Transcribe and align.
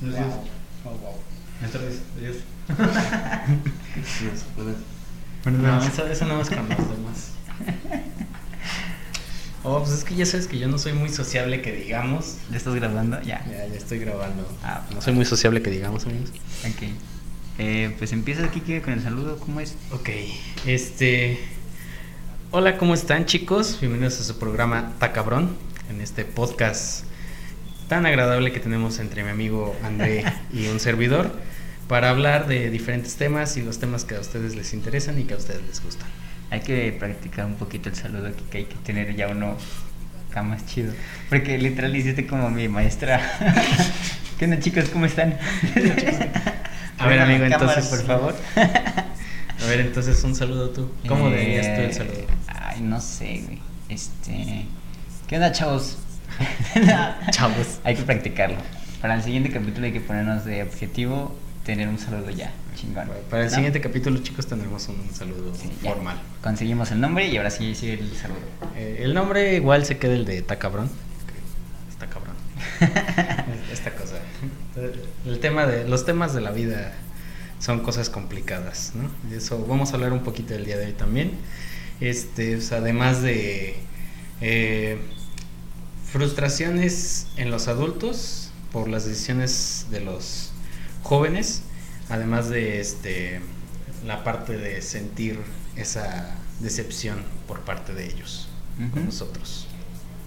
Buenos 0.00 0.18
días. 0.18 0.34
Wow, 0.84 0.98
wow. 0.98 1.12
Buenas 1.60 1.72
tardes. 1.72 2.00
Adiós. 2.18 2.36
Bueno, 5.44 5.58
No, 5.58 5.76
no, 5.76 5.82
eso, 5.86 6.06
eso 6.08 6.24
nada 6.24 6.38
más 6.38 6.48
con 6.48 6.58
los 6.68 6.76
demás. 6.76 7.30
Oh, 9.62 9.78
pues 9.80 9.92
es 9.92 10.04
que 10.04 10.14
ya 10.16 10.26
sabes 10.26 10.48
que 10.48 10.58
yo 10.58 10.66
no 10.68 10.76
soy 10.78 10.92
muy 10.92 11.08
sociable 11.08 11.62
que 11.62 11.72
digamos. 11.72 12.36
¿Ya 12.50 12.56
estás 12.56 12.74
grabando? 12.74 13.20
Ya. 13.22 13.44
Ya, 13.46 13.66
ya 13.66 13.74
estoy 13.76 13.98
grabando. 14.00 14.46
Ah, 14.64 14.84
No 14.92 15.00
soy 15.00 15.12
muy 15.14 15.24
sociable 15.24 15.62
que 15.62 15.70
digamos, 15.70 16.04
amigos. 16.06 16.30
Ok. 16.64 16.82
Eh, 17.58 17.94
pues 17.98 18.12
empieza 18.12 18.44
aquí 18.44 18.60
Kike, 18.60 18.82
con 18.82 18.92
el 18.94 19.02
saludo. 19.02 19.38
¿Cómo 19.38 19.60
es? 19.60 19.76
Ok, 19.92 20.08
este. 20.66 21.38
Hola, 22.50 22.76
¿cómo 22.76 22.94
están, 22.94 23.26
chicos? 23.26 23.78
Bienvenidos 23.80 24.20
a 24.20 24.24
su 24.24 24.38
programa 24.38 24.92
Ta 24.98 25.12
Cabrón, 25.12 25.56
en 25.90 26.00
este 26.00 26.24
podcast 26.24 27.04
tan 27.88 28.06
agradable 28.06 28.52
que 28.52 28.60
tenemos 28.60 28.98
entre 28.98 29.22
mi 29.24 29.30
amigo 29.30 29.76
André 29.84 30.24
y 30.52 30.66
un 30.68 30.80
servidor 30.80 31.32
para 31.88 32.10
hablar 32.10 32.46
de 32.48 32.70
diferentes 32.70 33.16
temas 33.16 33.56
y 33.56 33.62
los 33.62 33.78
temas 33.78 34.04
que 34.04 34.16
a 34.16 34.20
ustedes 34.20 34.56
les 34.56 34.72
interesan 34.74 35.18
y 35.20 35.24
que 35.24 35.34
a 35.34 35.36
ustedes 35.36 35.62
les 35.66 35.82
gustan. 35.82 36.08
Hay 36.50 36.60
que 36.60 36.94
practicar 36.98 37.46
un 37.46 37.54
poquito 37.54 37.88
el 37.88 37.94
saludo 37.96 38.28
aquí, 38.28 38.42
que 38.50 38.58
hay 38.58 38.64
que 38.64 38.74
tener 38.76 39.14
ya 39.14 39.28
uno 39.28 39.56
acá 40.30 40.42
más 40.42 40.66
chido. 40.66 40.92
Porque 41.28 41.58
literal 41.58 41.94
hiciste 41.94 42.26
como 42.26 42.50
mi 42.50 42.68
maestra. 42.68 43.20
¿Qué 44.38 44.44
onda, 44.46 44.58
chicos? 44.58 44.88
¿Cómo 44.92 45.06
están? 45.06 45.38
A 46.98 47.06
ver, 47.06 47.20
amigo, 47.20 47.40
cámara, 47.48 47.54
entonces- 47.74 47.86
por 47.86 48.04
favor. 48.06 48.34
A 48.56 49.66
ver, 49.68 49.80
entonces 49.80 50.22
un 50.24 50.34
saludo 50.34 50.70
tú. 50.70 50.90
¿Cómo 51.08 51.28
Eh, 51.30 51.38
dirías 51.40 51.66
tú 51.76 51.82
el 51.82 51.92
saludo? 51.94 52.26
Ay, 52.48 52.80
no 52.80 53.00
sé, 53.00 53.42
güey. 53.46 53.58
Este. 53.88 54.66
¿Qué 55.28 55.36
onda, 55.36 55.52
chavos? 55.52 55.96
Chavos. 57.30 57.80
Hay 57.84 57.96
que 57.96 58.02
practicarlo. 58.02 58.56
Para 59.00 59.14
el 59.14 59.22
siguiente 59.22 59.50
capítulo 59.50 59.86
hay 59.86 59.92
que 59.92 60.00
ponernos 60.00 60.44
de 60.44 60.62
objetivo 60.62 61.34
tener 61.64 61.88
un 61.88 61.98
saludo 61.98 62.30
ya. 62.30 62.52
Chingón. 62.76 63.08
Para 63.30 63.42
el 63.44 63.48
¿no? 63.50 63.54
siguiente 63.54 63.80
capítulo, 63.80 64.18
chicos, 64.22 64.46
tendremos 64.46 64.86
un 64.88 65.10
saludo 65.12 65.54
Sí, 65.54 65.70
ya. 65.82 65.90
formal. 65.90 66.20
Conseguimos 66.42 66.90
el 66.92 67.00
nombre 67.00 67.26
y 67.26 67.36
ahora 67.36 67.50
sí 67.50 67.74
sigue 67.74 67.94
el 67.94 68.14
saludo. 68.14 68.38
Eh, 68.76 69.00
el 69.02 69.14
nombre 69.14 69.56
igual 69.56 69.84
se 69.84 69.98
queda 69.98 70.14
el 70.14 70.24
de 70.24 70.42
Ta 70.42 70.58
Cabrón. 70.58 70.88
Está 71.90 72.06
cabrón. 72.06 72.34
Esta 73.72 73.90
cosa. 73.92 74.16
El 75.24 75.40
tema 75.40 75.66
de, 75.66 75.88
los 75.88 76.04
temas 76.04 76.34
de 76.34 76.40
la 76.42 76.50
vida 76.50 76.92
son 77.58 77.80
cosas 77.80 78.10
complicadas, 78.10 78.92
¿no? 78.94 79.10
De 79.30 79.38
eso 79.38 79.64
vamos 79.66 79.90
a 79.92 79.94
hablar 79.94 80.12
un 80.12 80.20
poquito 80.22 80.54
el 80.54 80.64
día 80.66 80.76
de 80.76 80.86
hoy 80.86 80.92
también. 80.92 81.32
Este, 82.00 82.58
además 82.72 83.22
de 83.22 83.76
eh, 84.42 84.98
frustraciones 86.12 87.26
en 87.36 87.50
los 87.50 87.68
adultos 87.68 88.50
por 88.72 88.88
las 88.88 89.06
decisiones 89.06 89.86
de 89.90 90.00
los 90.00 90.50
jóvenes, 91.02 91.62
además 92.08 92.48
de 92.48 92.80
este 92.80 93.40
la 94.04 94.22
parte 94.22 94.56
de 94.56 94.82
sentir 94.82 95.40
esa 95.76 96.36
decepción 96.60 97.18
por 97.48 97.60
parte 97.60 97.92
de 97.94 98.06
ellos 98.06 98.48
con 98.92 99.06
nosotros. 99.06 99.66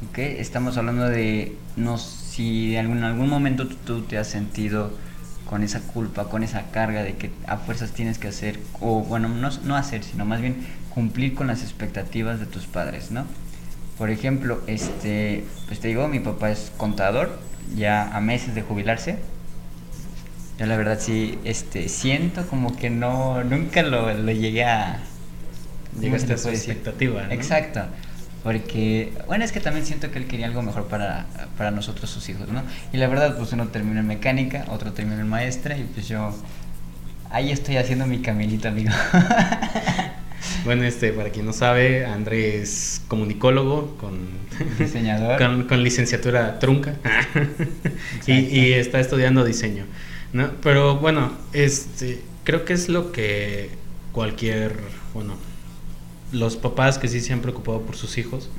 Ok, 0.10 0.18
estamos 0.20 0.78
hablando 0.78 1.06
de 1.06 1.56
no 1.76 1.98
si 1.98 2.76
en 2.76 2.86
algún, 2.86 3.04
algún 3.04 3.30
momento 3.30 3.68
tú, 3.68 3.76
tú 3.86 4.02
te 4.04 4.18
has 4.18 4.28
sentido 4.28 4.92
con 5.50 5.64
esa 5.64 5.82
culpa, 5.82 6.30
con 6.30 6.44
esa 6.44 6.72
carga 6.72 7.04
de 7.04 7.16
que 7.16 7.32
a 7.48 7.58
fuerzas 7.58 7.92
tienes 7.92 8.18
que 8.18 8.28
hacer, 8.28 8.60
o 8.80 9.02
bueno, 9.02 9.28
no, 9.28 9.50
no 9.64 9.76
hacer, 9.76 10.04
sino 10.04 10.26
más 10.26 10.42
bien 10.42 10.66
cumplir 10.94 11.34
con 11.34 11.48
las 11.48 11.64
expectativas 11.64 12.40
de 12.40 12.46
tus 12.46 12.66
padres, 12.66 13.12
¿no? 13.12 13.26
Por 14.00 14.10
ejemplo, 14.10 14.62
este, 14.66 15.44
pues 15.68 15.82
te 15.82 15.90
digo, 15.90 16.08
mi 16.08 16.20
papá 16.20 16.50
es 16.50 16.72
contador, 16.78 17.38
ya 17.76 18.16
a 18.16 18.22
meses 18.22 18.56
de 18.56 18.62
jubilarse. 18.62 19.18
Yo 20.58 20.66
la 20.68 20.78
verdad 20.78 21.00
sí, 21.02 21.38
este, 21.44 21.90
siento 21.90 22.48
como 22.48 22.78
que 22.78 22.90
no, 22.90 23.44
nunca 23.44 23.84
lo, 23.84 24.14
lo 24.14 24.32
llegué 24.32 24.64
a... 24.64 25.02
¿cómo 25.92 26.02
Llegaste 26.02 26.34
a 26.34 26.38
su 26.38 26.48
expectativa, 26.48 27.24
¿no? 27.24 27.34
Exacto. 27.34 27.82
Porque, 28.42 29.12
bueno, 29.28 29.44
es 29.44 29.52
que 29.52 29.60
también 29.60 29.86
siento 29.86 30.12
que 30.12 30.20
él 30.20 30.28
quería 30.28 30.46
algo 30.46 30.62
mejor 30.62 30.88
para, 30.88 31.26
para 31.58 31.72
nosotros, 31.72 32.10
sus 32.10 32.30
hijos, 32.30 32.48
¿no? 32.48 32.64
Y 32.94 32.98
la 32.98 33.08
verdad, 33.08 33.36
pues 33.38 33.52
uno 33.52 33.68
terminó 33.68 34.00
en 34.00 34.08
mecánica, 34.08 34.64
otro 34.70 34.94
terminó 34.94 35.20
en 35.20 35.28
maestra, 35.28 35.78
y 35.78 35.84
pues 35.84 36.08
yo 36.08 36.34
ahí 37.30 37.52
estoy 37.52 37.76
haciendo 37.76 38.08
mi 38.08 38.20
caminito, 38.22 38.70
amigo. 38.70 38.92
Bueno, 40.66 40.84
este, 40.84 41.12
para 41.14 41.30
quien 41.30 41.46
no 41.46 41.54
sabe, 41.54 42.06
Andrés 42.06 42.40
es 42.62 43.02
comunicólogo 43.08 43.96
con, 43.98 44.28
Diseñador. 44.78 45.38
con, 45.38 45.64
con 45.68 45.84
licenciatura 45.84 46.60
trunca 46.60 46.96
y, 48.28 48.74
está 48.74 49.00
estudiando 49.00 49.44
diseño, 49.44 49.86
¿no? 50.34 50.52
Pero 50.62 50.98
bueno, 50.98 51.32
este, 51.54 52.22
creo 52.44 52.66
que 52.66 52.74
es 52.74 52.90
lo 52.90 53.12
que 53.12 53.70
cualquier, 54.12 54.76
bueno, 55.14 55.36
los 56.32 56.58
papás 56.58 56.98
que 56.98 57.08
sí 57.08 57.22
se 57.22 57.34
han 57.34 57.42
preocupado 57.42 57.82
por 57.82 57.96
sus 57.96 58.18
hijos, 58.18 58.50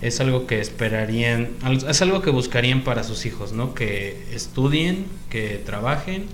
es 0.00 0.20
algo 0.20 0.46
que 0.46 0.60
esperarían, 0.60 1.50
es 1.88 2.02
algo 2.02 2.22
que 2.22 2.30
buscarían 2.30 2.82
para 2.82 3.04
sus 3.04 3.24
hijos, 3.26 3.52
¿no? 3.52 3.74
Que 3.74 4.22
estudien, 4.32 5.06
que 5.30 5.62
trabajen, 5.64 6.26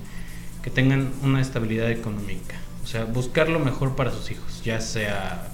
que 0.62 0.70
tengan 0.70 1.12
una 1.22 1.41
estabilidad 1.41 1.91
económica. 1.91 2.56
O 2.88 2.91
sea, 2.91 3.04
buscar 3.04 3.50
lo 3.50 3.60
mejor 3.60 3.97
para 3.97 4.10
sus 4.12 4.31
hijos, 4.31 4.62
ya 4.65 4.81
sea, 4.81 5.53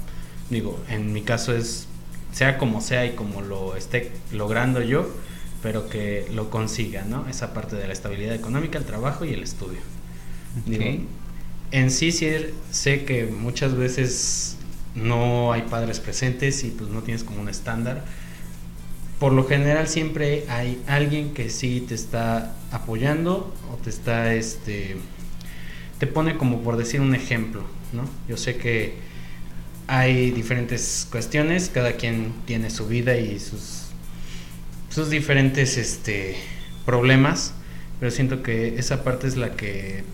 digo, 0.50 0.84
en 0.89 1.12
mi 1.12 1.22
caso 1.25 1.55
es, 1.56 1.89
sea 2.33 2.59
como 2.59 2.81
sea 2.81 3.06
y 3.06 3.17
como 3.17 3.43
lo 3.43 3.77
esté 3.77 4.22
logrando 4.33 4.81
yo, 4.83 5.21
pero 5.62 5.89
que 5.89 6.28
lo 6.33 6.50
consiga, 6.50 7.05
¿no? 7.05 7.28
Esa 7.28 7.53
parte 7.55 7.77
de 7.77 7.87
la 7.89 7.93
estabilidad 7.93 8.34
económica, 8.37 8.78
el 8.78 8.84
trabajo 8.87 9.25
y 9.25 9.33
el 9.34 9.43
estudio. 9.43 9.81
Digo, 10.67 10.87
Ok. 10.87 11.09
en 11.73 11.91
sí, 11.91 12.12
sí 12.12 12.31
sé 12.71 13.05
que 13.05 13.27
muchas 13.27 13.77
veces 13.77 14.59
no 14.94 15.53
hay 15.53 15.62
padres 15.62 16.00
presentes 16.00 16.65
y 16.65 16.71
pues 16.71 16.91
no 16.91 17.03
tienes 17.03 17.25
como 17.25 17.41
un 17.41 17.49
estándar. 17.49 18.06
Por 19.19 19.33
lo 19.33 19.44
general 19.47 19.89
siempre 19.89 20.44
hay 20.49 20.83
alguien 20.87 21.34
que 21.34 21.49
sí 21.50 21.81
te 21.89 21.94
está 21.94 22.56
apoyando 22.71 23.55
o 23.73 23.77
te 23.77 23.91
está 23.91 24.34
este 24.34 24.97
te 25.99 26.06
pone 26.06 26.37
como 26.37 26.62
por 26.62 26.77
decir 26.77 27.00
un 27.00 27.15
ejemplo, 27.15 27.62
¿no? 27.93 28.09
Yo 28.28 28.37
sé 28.37 28.56
que 28.56 28.94
hay 29.87 30.31
diferentes 30.31 31.06
cuestiones, 31.10 31.71
cada 31.72 31.93
quien 31.93 32.32
tiene 32.47 32.71
su 32.71 32.87
vida 32.87 33.16
y 33.16 33.38
sus 33.38 33.84
sus 34.91 35.10
diferentes 35.10 35.77
este 35.77 36.37
problemas, 36.87 37.53
pero 37.99 38.12
siento 38.12 38.43
que 38.43 38.78
esa 38.78 39.03
parte 39.03 39.27
es 39.27 39.37
la 39.37 39.56
que 39.56 40.05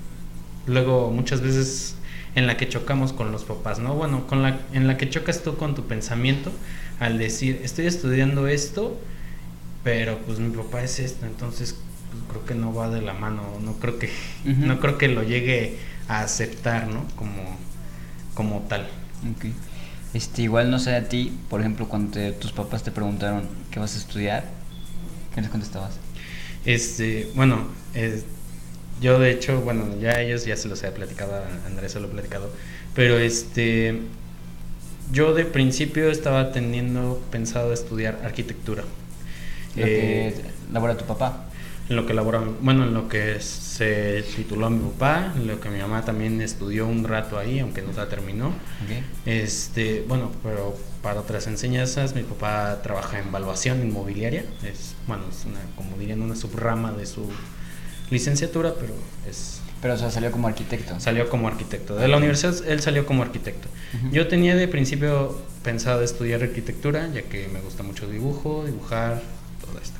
luego 0.66 1.10
muchas 1.10 1.42
veces 1.42 1.97
en 2.34 2.47
la 2.47 2.56
que 2.56 2.68
chocamos 2.68 3.12
con 3.12 3.32
los 3.32 3.44
papás, 3.44 3.78
¿no? 3.78 3.94
Bueno, 3.94 4.26
con 4.26 4.42
la 4.42 4.60
en 4.72 4.86
la 4.86 4.97
que 4.97 5.10
chocas 5.10 5.42
tú 5.42 5.56
con 5.56 5.74
tu 5.74 5.86
pensamiento 5.86 6.50
al 6.98 7.18
decir, 7.18 7.60
estoy 7.62 7.86
estudiando 7.86 8.47
esto, 8.47 8.98
pero 9.84 10.18
pues 10.18 10.38
mi 10.38 10.54
papá 10.54 10.82
es 10.82 10.98
esto, 10.98 11.26
entonces 11.26 11.76
creo 12.30 12.44
que 12.46 12.54
no 12.54 12.74
va 12.74 12.91
de 12.91 13.02
la 13.02 13.14
mano, 13.14 13.42
no 13.62 13.74
creo 13.80 13.98
que 13.98 14.10
no 14.64 14.80
creo 14.80 14.98
que 14.98 15.08
lo 15.08 15.22
llegue 15.24 15.78
a 16.08 16.22
aceptar, 16.22 16.88
¿no? 16.88 17.06
Como 17.16 17.58
como 18.34 18.62
tal. 18.68 18.88
Este, 20.12 20.42
igual 20.42 20.70
no 20.70 20.78
sé 20.78 20.94
a 20.96 21.08
ti, 21.08 21.38
por 21.48 21.60
ejemplo, 21.60 21.88
cuando 21.88 22.12
te- 22.12 22.32
tus 22.32 22.52
papás 22.52 22.82
te 22.82 22.91
preguntaron 22.91 23.48
qué 23.70 23.78
vas 23.78 23.94
a 23.94 23.98
estudiar, 23.98 24.44
¿qué 25.34 25.41
les 25.42 25.50
contestabas? 25.50 26.00
Este, 26.64 27.30
bueno, 27.34 27.68
eh, 27.94 28.22
yo 29.00 29.18
de 29.18 29.30
hecho, 29.32 29.60
bueno, 29.62 29.98
ya 30.00 30.20
ellos 30.20 30.44
ya 30.47 30.56
se 30.56 30.68
los 30.68 30.82
he 30.82 30.91
platicado, 30.92 31.34
a 31.36 31.66
Andrés 31.66 31.92
se 31.92 32.00
lo 32.00 32.08
he 32.08 32.10
platicado, 32.10 32.52
pero 32.94 33.18
este, 33.18 34.02
yo 35.12 35.34
de 35.34 35.44
principio 35.44 36.10
estaba 36.10 36.52
teniendo 36.52 37.20
pensado 37.30 37.72
estudiar 37.72 38.20
arquitectura. 38.24 38.84
Lo 39.76 39.88
Eh, 39.88 39.92
que 39.92 40.34
labora 40.72 40.97
tu 40.98 41.06
papá. 41.06 41.49
En 41.90 41.96
lo 41.96 42.06
que 42.06 42.14
labora, 42.14 42.40
bueno, 42.60 42.84
en 42.84 42.94
lo 42.94 43.09
que 43.09 43.41
se 43.41 44.22
tituló 44.36 44.70
mi 44.70 44.78
papá, 44.92 45.32
en 45.34 45.48
lo 45.48 45.60
que 45.60 45.68
mi 45.70 45.80
mamá 45.80 46.04
también 46.04 46.41
estudió 46.41 46.86
un 46.86 47.03
rato 47.03 47.36
ahí, 47.36 47.59
aunque 47.59 47.82
no 47.82 47.92
la 47.92 48.09
terminó. 48.09 48.53
Este, 49.26 50.04
bueno, 50.06 50.30
pero 50.44 50.76
para 51.03 51.18
otras 51.18 51.48
enseñanzas, 51.48 52.15
mi 52.15 52.22
papá 52.22 52.80
trabaja 52.82 53.18
en 53.18 53.26
evaluación 53.26 53.82
inmobiliaria. 53.82 54.44
Es, 54.62 54.94
bueno, 55.09 55.24
es 55.28 55.44
una, 55.44 55.59
como 55.74 55.97
dirían, 55.98 56.22
una 56.22 56.36
subrama 56.36 56.92
de 56.92 57.06
su 57.06 57.28
licenciatura, 58.10 58.74
pero 58.78 58.94
es 59.28 59.60
Pero 59.82 59.94
o 59.94 59.97
sea, 59.97 60.12
salió 60.12 60.30
como 60.30 60.47
arquitecto. 60.47 61.00
salió 61.00 61.28
como 61.28 61.48
arquitecto. 61.48 61.97
De 61.97 62.06
la 62.06 62.18
universidad 62.18 62.54
él 62.68 62.80
salió 62.80 63.04
como 63.04 63.24
arquitecto. 63.24 63.66
Yo 64.12 64.28
tenía 64.28 64.54
de 64.54 64.68
principio 64.68 65.36
pensado 65.65 66.03
estudiar 66.03 66.41
arquitectura, 66.44 67.09
ya 67.12 67.22
que 67.22 67.48
me 67.48 67.60
gusta 67.60 67.82
mucho 67.82 68.09
dibujo, 68.09 68.65
dibujar, 68.65 69.22
esta 69.82 69.98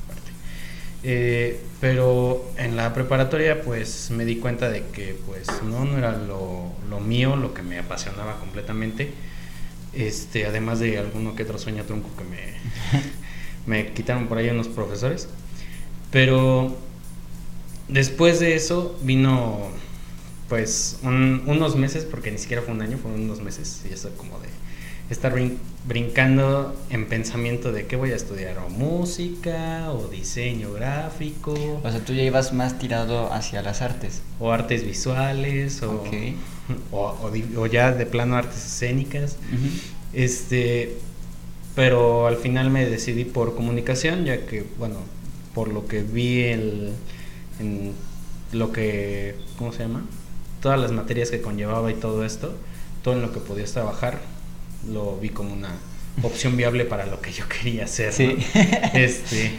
Eh, 1.03 1.59
pero 1.79 2.45
en 2.57 2.75
la 2.75 2.93
preparatoria 2.93 3.63
pues 3.63 4.11
me 4.11 4.23
di 4.23 4.35
cuenta 4.35 4.69
de 4.69 4.83
que 4.87 5.17
pues 5.25 5.47
no, 5.63 5.83
no 5.83 5.97
era 5.97 6.11
lo, 6.15 6.71
lo 6.89 6.99
mío, 6.99 7.35
lo 7.35 7.53
que 7.53 7.63
me 7.63 7.79
apasionaba 7.79 8.39
completamente. 8.39 9.11
Este, 9.93 10.45
además 10.45 10.79
de 10.79 10.97
alguno 10.99 11.35
que 11.35 11.43
otro 11.43 11.57
sueño 11.57 11.83
trunco 11.83 12.09
que 12.17 12.23
me, 12.23 12.53
me 13.65 13.93
quitaron 13.93 14.27
por 14.27 14.37
ahí 14.37 14.49
unos 14.49 14.67
profesores. 14.67 15.27
Pero 16.11 16.77
después 17.87 18.39
de 18.39 18.55
eso 18.55 18.97
vino 19.01 19.69
pues 20.49 20.99
unos 21.03 21.77
meses, 21.77 22.03
porque 22.03 22.29
ni 22.29 22.37
siquiera 22.37 22.61
fue 22.61 22.73
un 22.73 22.81
año, 22.81 22.97
fueron 22.97 23.21
unos 23.21 23.39
meses, 23.41 23.83
y 23.89 23.93
eso 23.93 24.09
como 24.17 24.37
de 24.39 24.49
estar 25.11 25.35
brincando 25.87 26.75
en 26.89 27.05
pensamiento 27.05 27.71
de 27.71 27.85
qué 27.85 27.97
voy 27.97 28.11
a 28.11 28.15
estudiar, 28.15 28.57
o 28.59 28.69
música, 28.69 29.91
o 29.91 30.07
diseño 30.07 30.71
gráfico. 30.71 31.53
O 31.83 31.91
sea, 31.91 31.99
tú 31.99 32.13
ya 32.13 32.23
ibas 32.23 32.53
más 32.53 32.79
tirado 32.79 33.31
hacia 33.33 33.61
las 33.61 33.81
artes. 33.81 34.21
O 34.39 34.51
artes 34.51 34.85
visuales, 34.85 35.83
o, 35.83 36.03
o, 36.91 37.67
ya 37.67 37.91
de 37.91 38.05
plano 38.05 38.37
artes 38.37 38.65
escénicas. 38.65 39.37
Este, 40.13 40.97
pero 41.75 42.27
al 42.27 42.37
final 42.37 42.69
me 42.69 42.85
decidí 42.85 43.25
por 43.25 43.55
comunicación, 43.55 44.23
ya 44.23 44.45
que, 44.45 44.65
bueno, 44.77 44.95
por 45.53 45.67
lo 45.67 45.87
que 45.87 46.03
vi 46.03 46.43
el, 46.43 46.93
en 47.59 47.93
lo 48.53 48.71
que, 48.71 49.35
¿cómo 49.57 49.73
se 49.73 49.79
llama? 49.79 50.05
Todas 50.61 50.79
las 50.79 50.91
materias 50.91 51.31
que 51.31 51.41
conllevaba 51.41 51.91
y 51.91 51.95
todo 51.95 52.23
esto, 52.23 52.53
todo 53.03 53.15
en 53.15 53.21
lo 53.21 53.33
que 53.33 53.39
podías 53.39 53.71
trabajar, 53.73 54.19
lo 54.89 55.17
vi 55.17 55.29
como 55.29 55.53
una 55.53 55.69
opción 56.23 56.57
viable 56.57 56.85
para 56.85 57.05
lo 57.05 57.21
que 57.21 57.31
yo 57.31 57.47
quería 57.47 57.85
hacer. 57.85 58.13
Sí. 58.13 58.37
Este, 58.93 59.51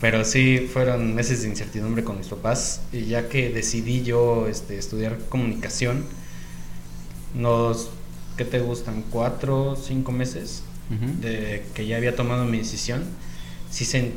pero 0.00 0.24
sí, 0.24 0.68
fueron 0.70 1.14
meses 1.14 1.42
de 1.42 1.48
incertidumbre 1.48 2.04
con 2.04 2.18
mis 2.18 2.28
papás 2.28 2.82
y 2.92 3.06
ya 3.06 3.28
que 3.28 3.50
decidí 3.50 4.02
yo 4.02 4.48
este, 4.48 4.76
estudiar 4.76 5.18
comunicación, 5.28 6.04
nos, 7.34 7.90
¿qué 8.36 8.44
te 8.44 8.60
gustan? 8.60 9.04
¿Cuatro, 9.10 9.76
cinco 9.76 10.12
meses? 10.12 10.62
De 11.20 11.64
que 11.72 11.86
ya 11.86 11.96
había 11.96 12.14
tomado 12.14 12.44
mi 12.44 12.58
decisión, 12.58 13.04
sí 13.70 13.86
se, 13.86 14.12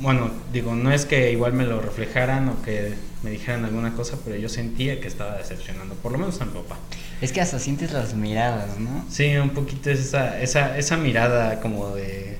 bueno, 0.00 0.32
digo, 0.52 0.74
no 0.74 0.92
es 0.92 1.06
que 1.06 1.30
igual 1.30 1.52
me 1.52 1.64
lo 1.64 1.80
reflejaran 1.80 2.48
o 2.48 2.60
que 2.62 2.94
me 3.22 3.30
dijeran 3.30 3.64
alguna 3.64 3.94
cosa, 3.94 4.16
pero 4.24 4.36
yo 4.36 4.48
sentía 4.48 5.00
que 5.00 5.08
estaba 5.08 5.36
decepcionando, 5.36 5.94
por 5.96 6.12
lo 6.12 6.18
menos 6.18 6.40
a 6.40 6.44
mi 6.44 6.52
papá. 6.52 6.78
Es 7.20 7.32
que 7.32 7.40
hasta 7.40 7.58
sientes 7.58 7.92
las 7.92 8.14
miradas, 8.14 8.78
¿no? 8.78 9.04
Sí, 9.10 9.34
un 9.36 9.50
poquito 9.50 9.90
esa, 9.90 10.40
esa, 10.40 10.78
esa 10.78 10.96
mirada 10.96 11.60
como 11.60 11.94
de... 11.94 12.36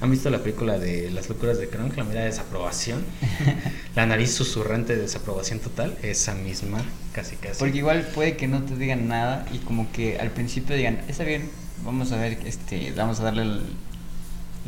¿Han 0.00 0.12
visto 0.12 0.30
la 0.30 0.38
película 0.38 0.78
de 0.78 1.10
Las 1.10 1.28
locuras 1.28 1.58
de 1.58 1.68
Kronk? 1.68 1.96
La 1.96 2.04
mirada 2.04 2.20
de 2.20 2.30
desaprobación. 2.30 3.04
la 3.96 4.06
nariz 4.06 4.30
susurrante 4.30 4.94
de 4.94 5.02
desaprobación 5.02 5.58
total. 5.58 5.98
Esa 6.02 6.34
misma, 6.34 6.78
casi 7.12 7.34
casi. 7.34 7.58
Porque 7.58 7.78
igual 7.78 8.06
puede 8.14 8.36
que 8.36 8.46
no 8.46 8.62
te 8.62 8.76
digan 8.76 9.08
nada 9.08 9.44
y 9.52 9.58
como 9.58 9.90
que 9.90 10.20
al 10.20 10.30
principio 10.30 10.76
digan, 10.76 11.00
está 11.08 11.24
bien, 11.24 11.50
vamos 11.84 12.12
a 12.12 12.16
ver, 12.16 12.38
este, 12.44 12.92
vamos 12.96 13.18
a 13.18 13.24
darle 13.24 13.42
el, 13.42 13.62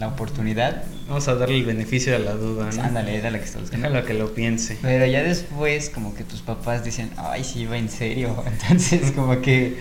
la 0.01 0.09
oportunidad. 0.09 0.83
Vamos 1.07 1.29
a 1.29 1.35
darle 1.35 1.59
el 1.59 1.65
beneficio 1.65 2.13
de 2.13 2.21
la 2.21 2.33
duda, 2.33 2.71
¿no? 2.75 2.83
Ándale, 2.83 3.21
la 3.31 3.39
que 3.39 3.45
estás 3.45 3.71
Déjalo 3.71 4.05
que 4.05 4.15
lo 4.15 4.35
piense. 4.35 4.79
Pero 4.81 5.07
ya 5.07 5.23
después, 5.23 5.91
como 5.91 6.15
que 6.15 6.25
tus 6.25 6.41
papás 6.41 6.83
dicen, 6.83 7.11
ay, 7.19 7.45
sí, 7.45 7.67
va 7.67 7.77
en 7.77 7.91
serio. 7.91 8.43
Entonces, 8.63 9.13
como 9.13 9.41
que. 9.41 9.77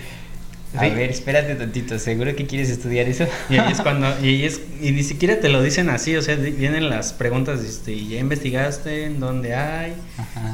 A 0.76 0.82
ver, 0.82 1.10
espérate 1.10 1.56
tantito, 1.56 1.98
¿seguro 1.98 2.36
que 2.36 2.46
quieres 2.46 2.70
estudiar 2.70 3.08
eso? 3.08 3.26
Y 3.50 3.58
ahí 3.58 3.72
es 3.72 3.82
cuando, 3.82 4.08
y, 4.24 4.44
es, 4.44 4.62
y 4.80 4.92
ni 4.92 5.02
siquiera 5.02 5.40
te 5.40 5.50
lo 5.50 5.64
dicen 5.64 5.90
así, 5.90 6.16
o 6.16 6.22
sea, 6.22 6.36
vienen 6.36 6.92
las 6.92 7.12
preguntas, 7.12 7.62
este, 7.62 8.06
¿ya 8.06 8.20
investigaste 8.20 9.06
en 9.06 9.20
dónde 9.20 9.56
hay? 9.56 9.96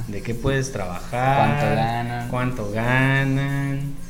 ¿De 0.07 0.21
qué 0.21 0.33
puedes 0.33 0.71
trabajar? 0.71 1.49
¿Cuánto 1.49 1.75
ganan? 1.75 2.29
¿Cuánto 2.29 2.71
ganan? 2.71 4.04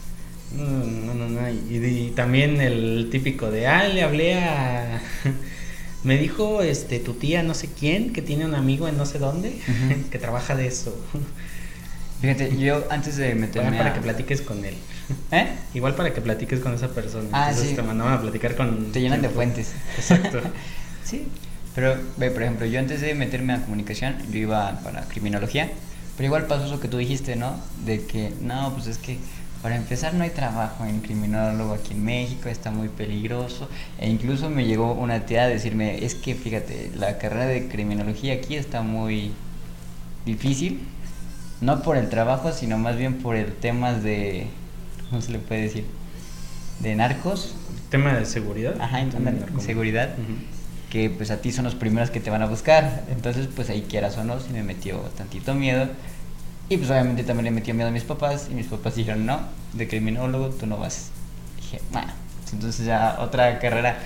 No, 0.53 1.13
no, 1.13 1.27
no. 1.29 1.49
Y, 1.49 2.13
también 2.15 2.61
el 2.61 3.09
típico 3.11 3.51
de, 3.51 3.67
ah, 3.67 3.87
le 3.87 4.03
hablé 4.03 4.35
a... 4.35 5.01
Me 6.03 6.19
dijo 6.19 6.61
este 6.61 6.99
tu 6.99 7.15
tía 7.15 7.41
no 7.41 7.55
sé 7.55 7.67
quién 7.67 8.13
que 8.13 8.21
tiene 8.21 8.45
un 8.45 8.53
amigo 8.53 8.87
en 8.87 8.95
no 8.95 9.07
sé 9.07 9.17
dónde 9.17 9.59
que 10.11 10.19
trabaja 10.19 10.55
de 10.55 10.67
eso. 10.67 10.95
Fíjate, 12.21 12.57
yo 12.57 12.83
antes 12.91 13.17
de 13.17 13.33
meterme 13.35 13.77
para 13.77 13.93
que 13.93 14.01
platiques 14.01 14.41
con 14.41 14.63
él. 14.63 14.75
¿Eh? 15.31 15.47
Igual 15.73 15.95
para 15.95 16.13
que 16.13 16.21
platiques 16.21 16.59
con 16.59 16.73
esa 16.73 16.89
persona. 16.89 17.27
Ah, 17.31 17.53
sí. 17.53 17.73
te 17.75 17.81
mandaban 17.81 18.13
a 18.13 18.21
platicar 18.21 18.55
con... 18.55 18.91
Te 18.91 19.01
llenan 19.01 19.21
de 19.21 19.29
fuentes. 19.29 19.73
Exacto. 19.97 20.39
sí. 21.03 21.27
Pero, 21.75 21.95
ve, 22.17 22.31
por 22.31 22.41
ejemplo, 22.41 22.65
yo 22.65 22.79
antes 22.79 23.01
de 23.01 23.13
meterme 23.13 23.53
a 23.53 23.61
comunicación, 23.61 24.15
yo 24.31 24.39
iba 24.39 24.79
para 24.79 25.01
criminología. 25.03 25.69
Pero 26.15 26.27
igual 26.27 26.45
pasó 26.47 26.65
eso 26.65 26.79
que 26.79 26.87
tú 26.87 26.97
dijiste, 26.97 27.35
¿no? 27.35 27.59
De 27.85 28.05
que, 28.05 28.31
no, 28.41 28.73
pues 28.73 28.87
es 28.87 28.97
que 28.97 29.17
para 29.65 29.77
empezar, 29.77 30.13
no 30.13 30.23
hay 30.23 30.29
trabajo 30.29 30.85
en 30.85 30.99
criminólogo 30.99 31.73
aquí 31.73 31.93
en 31.93 32.05
México, 32.05 32.49
está 32.49 32.69
muy 32.69 32.87
peligroso. 32.87 33.67
E 33.97 34.07
incluso 34.07 34.47
me 34.47 34.63
llegó 34.63 34.93
una 34.93 35.25
tía 35.25 35.45
a 35.45 35.47
decirme, 35.47 36.05
es 36.05 36.13
que 36.13 36.35
fíjate, 36.35 36.91
la 36.95 37.17
carrera 37.17 37.47
de 37.47 37.67
criminología 37.67 38.35
aquí 38.35 38.57
está 38.57 38.83
muy 38.83 39.31
difícil, 40.23 40.81
no 41.61 41.81
por 41.81 41.97
el 41.97 42.09
trabajo, 42.09 42.51
sino 42.51 42.77
más 42.77 42.95
bien 42.95 43.15
por 43.15 43.35
el 43.35 43.53
tema 43.53 43.93
de, 43.93 44.45
¿cómo 45.09 45.23
se 45.23 45.31
le 45.31 45.39
puede 45.39 45.61
decir? 45.61 45.85
De 46.79 46.93
narcos. 46.93 47.55
Tema 47.89 48.13
de 48.13 48.27
seguridad. 48.27 48.79
Ajá, 48.79 49.03
de 49.03 49.61
seguridad. 49.61 50.13
Que 50.91 51.09
pues 51.09 51.31
a 51.31 51.41
ti 51.41 51.51
son 51.51 51.65
los 51.65 51.73
primeros 51.73 52.11
que 52.11 52.19
te 52.19 52.29
van 52.29 52.43
a 52.43 52.45
buscar. 52.45 53.03
Entonces, 53.09 53.47
pues 53.55 53.71
ahí 53.71 53.87
quieras 53.89 54.15
o 54.19 54.23
no, 54.23 54.39
si 54.39 54.53
me 54.53 54.61
metió 54.61 54.99
tantito 55.17 55.55
miedo 55.55 55.89
y 56.69 56.77
pues 56.77 56.89
obviamente 56.89 57.23
también 57.23 57.45
le 57.45 57.51
metió 57.51 57.73
miedo 57.73 57.89
a 57.89 57.91
mis 57.91 58.03
papás 58.03 58.47
y 58.49 58.55
mis 58.55 58.67
papás 58.67 58.95
dijeron, 58.95 59.25
no, 59.25 59.39
de 59.73 59.87
criminólogo 59.87 60.49
tú 60.49 60.65
no 60.65 60.77
vas. 60.77 61.11
dije, 61.57 61.79
bueno, 61.91 62.11
entonces 62.51 62.85
ya 62.85 63.17
otra 63.19 63.59
carrera 63.59 63.99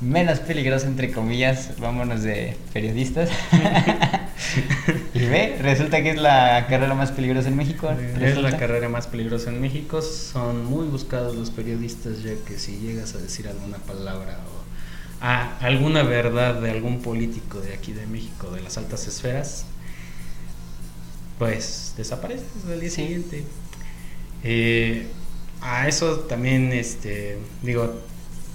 menos 0.00 0.40
peligrosa 0.40 0.86
entre 0.86 1.10
comillas, 1.10 1.78
vámonos 1.78 2.22
de 2.22 2.56
periodistas. 2.72 3.30
y 5.14 5.20
ve, 5.20 5.58
resulta 5.60 6.02
que 6.02 6.10
es 6.10 6.20
la 6.20 6.66
carrera 6.68 6.94
más 6.94 7.12
peligrosa 7.12 7.48
en 7.48 7.56
México. 7.56 7.90
Es 8.20 8.36
la 8.36 8.56
carrera 8.56 8.88
más 8.88 9.06
peligrosa 9.06 9.50
en 9.50 9.60
México, 9.60 10.02
son 10.02 10.64
muy 10.64 10.86
buscados 10.86 11.34
los 11.34 11.50
periodistas 11.50 12.22
ya 12.22 12.32
que 12.46 12.58
si 12.58 12.78
llegas 12.78 13.14
a 13.14 13.18
decir 13.18 13.48
alguna 13.48 13.78
palabra 13.78 14.38
o 14.52 15.24
a 15.24 15.56
alguna 15.60 16.02
verdad 16.02 16.60
de 16.60 16.70
algún 16.70 17.00
político 17.00 17.60
de 17.60 17.72
aquí 17.72 17.92
de 17.92 18.06
México, 18.06 18.50
de 18.50 18.60
las 18.60 18.76
altas 18.76 19.06
esferas, 19.06 19.64
pues 21.38 21.94
desapareces 21.96 22.46
al 22.68 22.80
día 22.80 22.90
siguiente. 22.90 23.44
Eh, 24.42 25.06
a 25.60 25.88
eso 25.88 26.20
también, 26.20 26.72
este, 26.72 27.38
digo, 27.62 28.00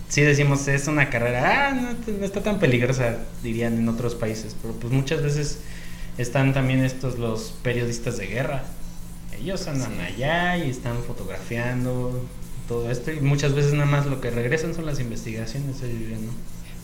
si 0.07 0.21
decimos 0.21 0.67
es 0.67 0.87
una 0.87 1.09
carrera, 1.09 1.69
ah, 1.69 1.73
no, 1.73 2.25
está 2.25 2.43
tan 2.43 2.59
peligrosa, 2.59 3.17
dirían 3.43 3.77
en 3.77 3.89
otros 3.89 4.15
países, 4.15 4.55
pero 4.61 4.73
pues 4.75 4.91
muchas 4.91 5.21
veces 5.21 5.59
están 6.17 6.53
también 6.53 6.83
estos 6.83 7.17
los 7.17 7.53
periodistas 7.63 8.17
de 8.17 8.27
guerra. 8.27 8.63
Ellos 9.39 9.67
andan 9.67 9.99
allá 9.99 10.57
y 10.57 10.69
están 10.69 11.01
fotografiando 11.03 12.23
todo 12.67 12.91
esto 12.91 13.11
y 13.11 13.19
muchas 13.21 13.53
veces 13.53 13.73
nada 13.73 13.85
más 13.85 14.05
lo 14.05 14.21
que 14.21 14.29
regresan 14.29 14.75
son 14.75 14.85
las 14.85 14.99
investigaciones, 14.99 15.81
¿no? 15.81 16.31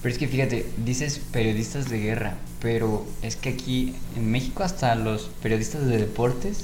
Pero 0.07 0.13
es 0.13 0.19
que 0.19 0.29
fíjate, 0.29 0.65
dices 0.85 1.19
periodistas 1.33 1.89
de 1.89 1.99
guerra, 1.99 2.37
pero 2.61 3.05
es 3.21 3.35
que 3.35 3.49
aquí 3.49 3.93
en 4.15 4.31
México 4.31 4.63
hasta 4.63 4.95
los 4.95 5.23
periodistas 5.43 5.85
de 5.85 5.97
deportes, 5.97 6.63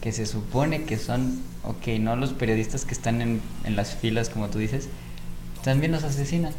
que 0.00 0.12
se 0.12 0.26
supone 0.26 0.84
que 0.84 0.96
son, 0.96 1.42
ok, 1.64 1.88
no 1.98 2.14
los 2.14 2.34
periodistas 2.34 2.84
que 2.84 2.94
están 2.94 3.20
en, 3.20 3.40
las 3.74 3.96
filas 3.96 4.28
como 4.28 4.48
tú 4.48 4.60
dices, 4.60 4.88
también 5.64 5.90
los 5.90 6.04
asesinan. 6.04 6.52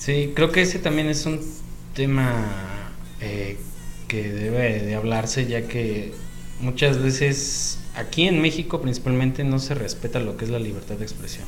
Sí, 0.00 0.32
creo 0.34 0.50
que 0.50 0.62
ese 0.62 0.80
también 0.80 1.06
es 1.06 1.26
un 1.26 1.38
tema 1.94 2.44
eh, 3.20 3.58
que 4.08 4.32
debe 4.32 4.80
de 4.80 4.96
hablarse, 4.96 5.46
ya 5.46 5.68
que 5.68 6.12
muchas 6.60 7.00
veces 7.00 7.78
aquí 7.94 8.26
en 8.26 8.42
México 8.42 8.82
principalmente 8.82 9.44
no 9.44 9.60
se 9.60 9.74
respeta 9.74 10.18
lo 10.18 10.36
que 10.36 10.44
es 10.44 10.50
la 10.50 10.58
libertad 10.58 10.96
de 10.96 11.04
expresión 11.04 11.46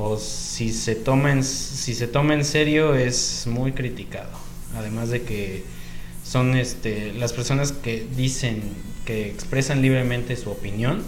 o 0.00 0.16
si 0.16 0.72
se 0.72 0.94
toma 0.94 1.32
en, 1.32 1.42
si 1.42 1.92
se 1.92 2.06
toma 2.06 2.34
en 2.34 2.44
serio 2.44 2.94
es 2.94 3.46
muy 3.48 3.72
criticado. 3.72 4.30
Además 4.76 5.08
de 5.10 5.22
que 5.22 5.64
son 6.22 6.56
este, 6.56 7.12
las 7.14 7.32
personas 7.32 7.72
que 7.72 8.06
dicen, 8.16 8.62
que 9.04 9.28
expresan 9.28 9.82
libremente 9.82 10.36
su 10.36 10.50
opinión, 10.50 11.02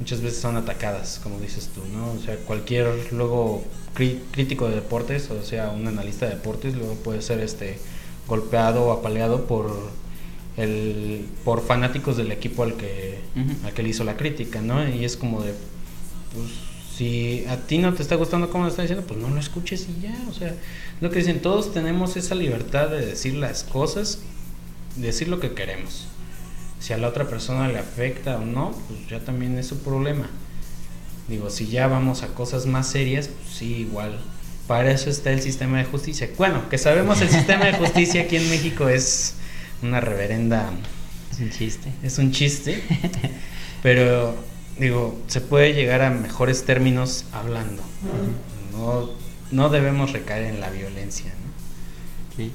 muchas 0.00 0.20
veces 0.20 0.40
son 0.40 0.56
atacadas, 0.56 1.20
como 1.22 1.38
dices 1.38 1.70
tú, 1.72 1.80
¿no? 1.92 2.10
O 2.10 2.18
sea, 2.18 2.36
cualquier 2.38 3.12
luego 3.12 3.62
crítico 3.94 4.68
de 4.68 4.74
deportes, 4.74 5.30
o 5.30 5.44
sea, 5.44 5.70
un 5.70 5.86
analista 5.86 6.26
de 6.26 6.34
deportes, 6.34 6.74
luego 6.74 6.94
puede 6.94 7.22
ser 7.22 7.38
este 7.38 7.78
golpeado 8.26 8.86
o 8.86 8.92
apaleado 8.92 9.46
por 9.46 9.90
el 10.56 11.24
por 11.44 11.64
fanáticos 11.64 12.16
del 12.16 12.32
equipo 12.32 12.64
al 12.64 12.74
que 12.74 13.20
al 13.64 13.72
que 13.74 13.82
le 13.84 13.90
hizo 13.90 14.02
la 14.02 14.16
crítica, 14.16 14.60
¿no? 14.60 14.88
Y 14.88 15.04
es 15.04 15.16
como 15.16 15.42
de 15.42 15.54
pues 16.34 16.67
si 16.98 17.44
a 17.48 17.56
ti 17.58 17.78
no 17.78 17.94
te 17.94 18.02
está 18.02 18.16
gustando 18.16 18.50
como 18.50 18.64
lo 18.64 18.70
está 18.70 18.82
diciendo, 18.82 19.06
pues 19.06 19.20
no 19.20 19.30
lo 19.30 19.38
escuches 19.38 19.86
y 19.88 20.02
ya. 20.02 20.18
O 20.28 20.34
sea, 20.34 20.52
lo 21.00 21.10
que 21.10 21.20
dicen, 21.20 21.40
todos 21.40 21.72
tenemos 21.72 22.16
esa 22.16 22.34
libertad 22.34 22.88
de 22.88 23.06
decir 23.06 23.34
las 23.34 23.62
cosas, 23.62 24.18
decir 24.96 25.28
lo 25.28 25.38
que 25.38 25.52
queremos. 25.52 26.08
Si 26.80 26.92
a 26.92 26.98
la 26.98 27.06
otra 27.06 27.28
persona 27.28 27.68
le 27.68 27.78
afecta 27.78 28.36
o 28.38 28.44
no, 28.44 28.72
pues 28.88 29.08
ya 29.08 29.20
también 29.20 29.56
es 29.58 29.68
su 29.68 29.78
problema. 29.78 30.28
Digo, 31.28 31.50
si 31.50 31.68
ya 31.68 31.86
vamos 31.86 32.24
a 32.24 32.34
cosas 32.34 32.66
más 32.66 32.88
serias, 32.88 33.28
pues 33.28 33.56
sí, 33.58 33.76
igual. 33.76 34.18
Para 34.66 34.90
eso 34.90 35.08
está 35.08 35.30
el 35.30 35.40
sistema 35.40 35.78
de 35.78 35.84
justicia. 35.84 36.28
Bueno, 36.36 36.68
que 36.68 36.78
sabemos 36.78 37.20
el 37.20 37.28
sistema 37.28 37.66
de 37.66 37.74
justicia 37.74 38.22
aquí 38.22 38.36
en 38.36 38.50
México 38.50 38.88
es 38.88 39.34
una 39.82 40.00
reverenda... 40.00 40.72
Es 41.30 41.38
un 41.38 41.50
chiste. 41.50 41.92
Es 42.02 42.18
un 42.18 42.32
chiste, 42.32 42.82
pero 43.84 44.47
digo, 44.78 45.18
se 45.26 45.40
puede 45.40 45.74
llegar 45.74 46.02
a 46.02 46.10
mejores 46.10 46.64
términos 46.64 47.24
hablando. 47.32 47.82
No, 48.72 49.10
no 49.50 49.68
debemos 49.70 50.12
recaer 50.12 50.44
en 50.44 50.60
la 50.60 50.70
violencia. 50.70 51.30
¿no? 51.30 52.36
Sí. 52.36 52.52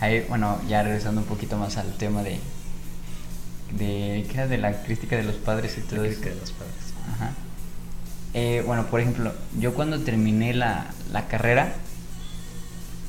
Ahí, 0.00 0.24
bueno, 0.28 0.60
ya 0.68 0.82
regresando 0.82 1.20
un 1.20 1.26
poquito 1.26 1.56
más 1.56 1.76
al 1.76 1.92
tema 1.96 2.22
de, 2.22 2.38
de 3.72 4.26
¿qué 4.28 4.34
era? 4.34 4.46
de 4.46 4.58
la 4.58 4.82
crítica 4.82 5.16
de 5.16 5.24
los 5.24 5.36
padres 5.36 5.76
y 5.78 5.80
todo 5.82 6.02
La 6.02 6.08
eso. 6.08 6.20
crítica 6.20 6.34
de 6.34 6.40
los 6.40 6.52
padres. 6.52 6.74
Ajá. 7.14 7.32
Eh, 8.34 8.62
bueno, 8.66 8.86
por 8.86 9.00
ejemplo, 9.00 9.32
yo 9.58 9.74
cuando 9.74 10.00
terminé 10.00 10.54
la, 10.54 10.86
la 11.12 11.28
carrera, 11.28 11.74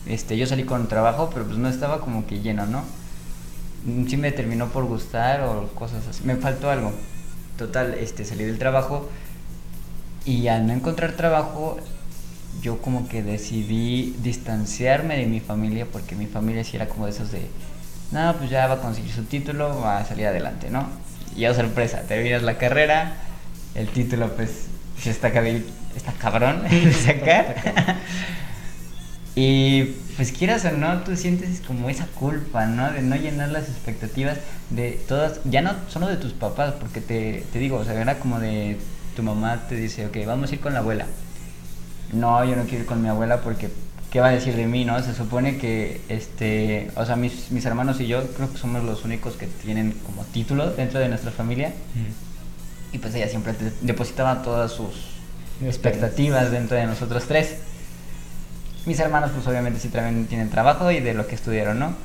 este, 0.05 0.37
yo 0.37 0.45
salí 0.45 0.63
con 0.65 0.87
trabajo, 0.87 1.29
pero 1.33 1.45
pues 1.45 1.57
no 1.57 1.67
estaba 1.67 1.99
como 1.99 2.27
que 2.27 2.41
lleno, 2.41 2.65
¿no? 2.67 2.83
Mm, 3.85 4.07
Sí 4.07 4.17
me 4.17 4.31
terminó 4.31 4.67
por 4.69 4.85
gustar 4.85 5.41
o 5.41 5.67
cosas 5.73 6.05
así. 6.07 6.23
Me 6.23 6.35
faltó 6.35 6.69
algo. 6.69 6.91
Total, 7.57 7.93
este, 7.93 8.25
salí 8.25 8.43
del 8.43 8.57
trabajo 8.57 9.09
y 10.25 10.47
al 10.47 10.67
no 10.67 10.73
encontrar 10.73 11.13
trabajo, 11.13 11.77
yo 12.61 12.81
como 12.81 13.07
que 13.07 13.23
decidí 13.23 14.15
distanciarme 14.19 15.17
de 15.17 15.25
mi 15.27 15.39
familia 15.39 15.85
porque 15.91 16.15
mi 16.15 16.25
familia 16.25 16.63
sí 16.63 16.75
era 16.75 16.87
como 16.87 17.05
de 17.05 17.11
esos 17.11 17.31
de, 17.31 17.47
no, 18.11 18.35
pues 18.37 18.49
ya 18.49 18.67
va 18.67 18.75
a 18.75 18.79
conseguir 18.79 19.11
su 19.11 19.23
título, 19.23 19.79
va 19.81 19.99
a 19.99 20.05
salir 20.05 20.27
adelante, 20.27 20.69
¿no? 20.69 20.87
Y 21.35 21.41
ya 21.41 21.53
sorpresa, 21.53 22.01
terminas 22.01 22.43
la 22.43 22.57
carrera, 22.57 23.13
el 23.75 23.87
título 23.89 24.31
pues 24.35 24.67
está, 25.05 25.27
está 25.29 26.11
cabrón 26.19 26.63
sacar. 27.05 27.55
y 29.35 29.83
pues 30.15 30.31
quieras 30.31 30.63
o 30.65 30.71
no, 30.71 30.99
tú 31.03 31.15
sientes 31.17 31.61
como 31.67 31.89
esa 31.89 32.07
culpa, 32.07 32.65
¿no? 32.67 32.91
De 32.91 33.01
no 33.01 33.15
llenar 33.17 33.49
las 33.49 33.67
expectativas 33.69 34.37
de 34.69 34.91
todas, 35.07 35.41
ya 35.45 35.61
no 35.61 35.73
solo 35.89 36.07
de 36.07 36.17
tus 36.17 36.31
papás, 36.33 36.73
porque 36.79 37.01
te, 37.01 37.43
te 37.51 37.59
digo, 37.59 37.77
o 37.77 37.83
sea, 37.83 37.99
era 38.01 38.19
como 38.19 38.39
de 38.39 38.77
tu 39.15 39.23
mamá 39.23 39.67
te 39.67 39.75
dice, 39.75 40.05
ok, 40.07 40.17
vamos 40.25 40.51
a 40.51 40.55
ir 40.55 40.61
con 40.61 40.73
la 40.73 40.79
abuela. 40.79 41.05
No, 42.13 42.43
yo 42.45 42.55
no 42.55 42.63
quiero 42.63 42.79
ir 42.79 42.85
con 42.85 43.01
mi 43.01 43.09
abuela 43.09 43.41
porque 43.41 43.69
¿qué 44.11 44.19
va 44.21 44.27
a 44.27 44.31
decir 44.31 44.55
de 44.55 44.67
mí, 44.67 44.85
no? 44.85 45.01
Se 45.03 45.13
supone 45.13 45.57
que, 45.57 46.01
este, 46.07 46.91
o 46.95 47.05
sea, 47.05 47.15
mis, 47.15 47.51
mis 47.51 47.65
hermanos 47.65 47.99
y 47.99 48.07
yo 48.07 48.25
creo 48.33 48.51
que 48.51 48.57
somos 48.57 48.83
los 48.83 49.03
únicos 49.03 49.33
que 49.35 49.47
tienen 49.47 49.91
como 50.05 50.23
título 50.25 50.71
dentro 50.71 50.99
de 50.99 51.09
nuestra 51.09 51.31
familia. 51.31 51.73
Y 52.93 52.97
pues 52.99 53.13
ella 53.15 53.27
siempre 53.27 53.53
te- 53.53 53.73
depositaba 53.81 54.41
todas 54.41 54.71
sus 54.71 54.93
expectativas 55.63 56.51
dentro 56.51 56.77
de 56.77 56.85
nosotros 56.85 57.25
tres. 57.27 57.57
Mis 58.85 58.99
hermanos 58.99 59.31
pues 59.33 59.45
obviamente 59.47 59.79
sí 59.79 59.89
también 59.89 60.27
tienen 60.27 60.49
trabajo 60.49 60.91
y 60.91 60.99
de 60.99 61.13
lo 61.13 61.27
que 61.27 61.35
estudiaron, 61.35 61.79
¿no? 61.79 61.95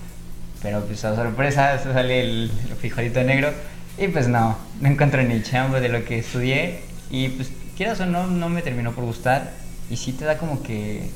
Pero 0.62 0.84
pues 0.84 1.04
a 1.04 1.14
sorpresa 1.14 1.78
sale 1.82 2.20
el, 2.20 2.50
el 2.68 2.76
frijolito 2.76 3.22
negro 3.22 3.52
y 3.98 4.08
pues 4.08 4.28
no, 4.28 4.56
no 4.80 4.88
encontré 4.88 5.24
ni 5.24 5.42
chamba 5.42 5.80
de 5.80 5.88
lo 5.88 6.04
que 6.04 6.18
estudié 6.18 6.80
y 7.10 7.28
pues 7.28 7.50
quieras 7.76 8.00
o 8.00 8.06
no, 8.06 8.26
no 8.26 8.48
me 8.48 8.62
terminó 8.62 8.92
por 8.92 9.04
gustar 9.04 9.50
y 9.90 9.96
sí 9.96 10.12
te 10.12 10.24
da 10.24 10.38
como 10.38 10.62
que 10.62 11.10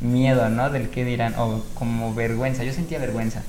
miedo, 0.00 0.48
¿no? 0.48 0.70
Del 0.70 0.90
que 0.90 1.04
dirán 1.04 1.34
o 1.38 1.62
como 1.74 2.14
vergüenza, 2.14 2.64
yo 2.64 2.72
sentía 2.72 2.98
vergüenza. 2.98 3.42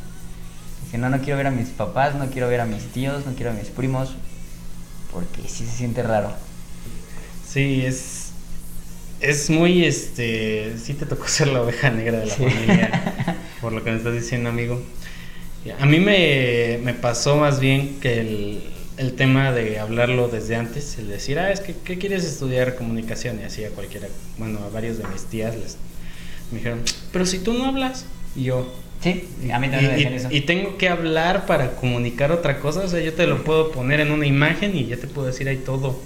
Dije, 0.86 0.98
no, 0.98 1.10
no 1.10 1.20
quiero 1.20 1.38
ver 1.38 1.48
a 1.48 1.52
mis 1.52 1.70
papás, 1.70 2.16
no 2.16 2.28
quiero 2.28 2.48
ver 2.48 2.62
a 2.62 2.66
mis 2.66 2.86
tíos, 2.92 3.26
no 3.26 3.34
quiero 3.34 3.52
a 3.52 3.54
mis 3.54 3.68
primos, 3.70 4.16
porque 5.12 5.42
sí 5.48 5.66
se 5.66 5.76
siente 5.76 6.04
raro. 6.04 6.32
Sí, 7.48 7.86
es. 7.86 8.17
Es 9.20 9.50
muy 9.50 9.84
este. 9.86 10.74
Sí 10.78 10.94
te 10.94 11.06
tocó 11.06 11.28
ser 11.28 11.48
la 11.48 11.62
oveja 11.62 11.90
negra 11.90 12.20
de 12.20 12.28
la 12.28 12.36
Sí. 12.36 12.44
familia. 12.44 13.36
por 13.62 13.74
lo 13.74 13.84
que 13.84 13.92
me 13.92 13.98
estás 13.98 14.14
diciendo, 14.14 14.50
amigo. 14.50 14.82
A 15.80 15.86
mí 15.86 16.00
me, 16.00 16.80
me 16.84 16.94
pasó 16.94 17.36
más 17.36 17.60
bien 17.60 18.00
que 18.00 18.22
el, 18.22 18.64
el 18.98 19.14
tema 19.14 19.52
de 19.52 19.80
hablarlo 19.80 20.30
desde 20.30 20.56
antes, 20.56 20.98
el 20.98 21.10
decir, 21.10 21.40
ah, 21.40 21.52
es 21.52 21.60
que, 21.60 21.76
¿qué 21.84 21.98
quieres 21.98 22.24
estudiar 22.24 22.76
comunicación? 22.76 23.40
Y 23.42 23.44
así 23.44 23.66
a 23.66 23.70
cualquiera, 23.72 24.08
bueno, 24.38 24.60
a 24.64 24.70
varios 24.70 24.98
de 24.98 25.06
mis 25.10 25.26
tías 25.26 25.56
les 25.58 25.76
me 26.52 26.60
dijeron, 26.60 26.82
pero 27.12 27.26
si 27.26 27.40
tú 27.40 27.52
no 27.54 27.66
hablas, 27.66 28.06
y 28.34 28.44
yo, 28.44 28.74
Sí, 29.04 29.28
a 29.52 29.60
mí 29.60 29.68
también 29.70 29.94
me 29.94 30.00
y, 30.00 30.04
y- 30.04 30.16
eso. 30.16 30.28
y 30.32 30.42
tengo 30.42 30.78
que 30.78 30.88
hablar 30.88 31.46
para 31.46 31.76
comunicar 31.76 32.32
otra 32.32 32.60
cosa, 32.60 32.82
o 32.82 32.88
sea, 32.88 33.02
yo 33.02 33.14
te 33.14 33.28
lo 33.28 33.44
puedo 33.44 33.72
poner 33.72 34.00
en 34.00 34.12
una 34.12 34.26
imagen 34.26 34.74
y 34.78 34.86
ya 34.86 34.96
te 34.96 35.08
puedo 35.08 35.28
decir 35.28 35.50
ahí 35.50 35.58
todo, 35.58 36.00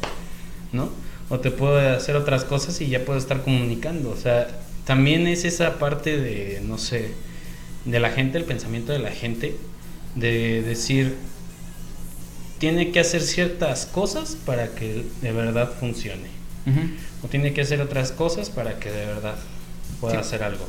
¿no? 0.73 0.89
O 1.31 1.39
te 1.39 1.49
puedo 1.49 1.77
hacer 1.95 2.15
otras 2.17 2.43
cosas 2.43 2.79
y 2.81 2.87
ya 2.89 3.05
puedo 3.05 3.17
estar 3.17 3.41
comunicando, 3.41 4.09
o 4.11 4.17
sea, 4.17 4.47
también 4.85 5.25
es 5.27 5.45
esa 5.45 5.79
parte 5.79 6.17
de, 6.19 6.61
no 6.63 6.77
sé, 6.77 7.11
de 7.85 7.99
la 7.99 8.09
gente, 8.11 8.37
el 8.37 8.43
pensamiento 8.43 8.91
de 8.91 8.99
la 8.99 9.11
gente, 9.11 9.55
de 10.15 10.61
decir, 10.61 11.15
tiene 12.59 12.91
que 12.91 12.99
hacer 12.99 13.21
ciertas 13.21 13.85
cosas 13.85 14.37
para 14.45 14.69
que 14.75 15.05
de 15.21 15.31
verdad 15.31 15.71
funcione, 15.79 16.29
o 17.23 17.27
tiene 17.27 17.53
que 17.53 17.61
hacer 17.61 17.81
otras 17.81 18.11
cosas 18.11 18.49
para 18.49 18.77
que 18.79 18.91
de 18.91 19.05
verdad 19.05 19.35
pueda 19.99 20.15
Sí. 20.15 20.19
hacer 20.19 20.43
algo. 20.43 20.65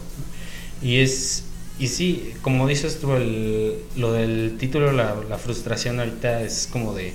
Y 0.83 0.99
es 0.99 1.45
y 1.79 1.89
sí, 1.89 2.33
como 2.43 2.69
dices 2.69 3.01
tú, 3.01 3.15
el, 3.15 3.77
lo 3.97 4.13
del 4.13 4.57
título, 4.59 4.93
la, 4.93 5.17
la 5.29 5.39
frustración 5.39 5.99
ahorita 5.99 6.43
es 6.43 6.69
como 6.71 6.95
de, 6.95 7.13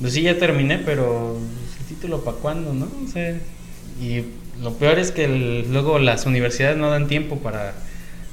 pues 0.00 0.14
sí, 0.14 0.22
ya 0.22 0.38
terminé, 0.38 0.78
pero 0.78 1.38
título 2.02 2.24
para 2.24 2.36
cuándo, 2.38 2.74
¿no? 2.74 2.88
O 3.04 3.08
sea, 3.08 3.38
y 4.00 4.24
lo 4.60 4.74
peor 4.74 4.98
es 4.98 5.10
que 5.12 5.24
el- 5.24 5.72
luego 5.72 5.98
las 5.98 6.26
universidades 6.26 6.76
no 6.76 6.90
dan 6.90 7.06
tiempo 7.08 7.38
para 7.38 7.74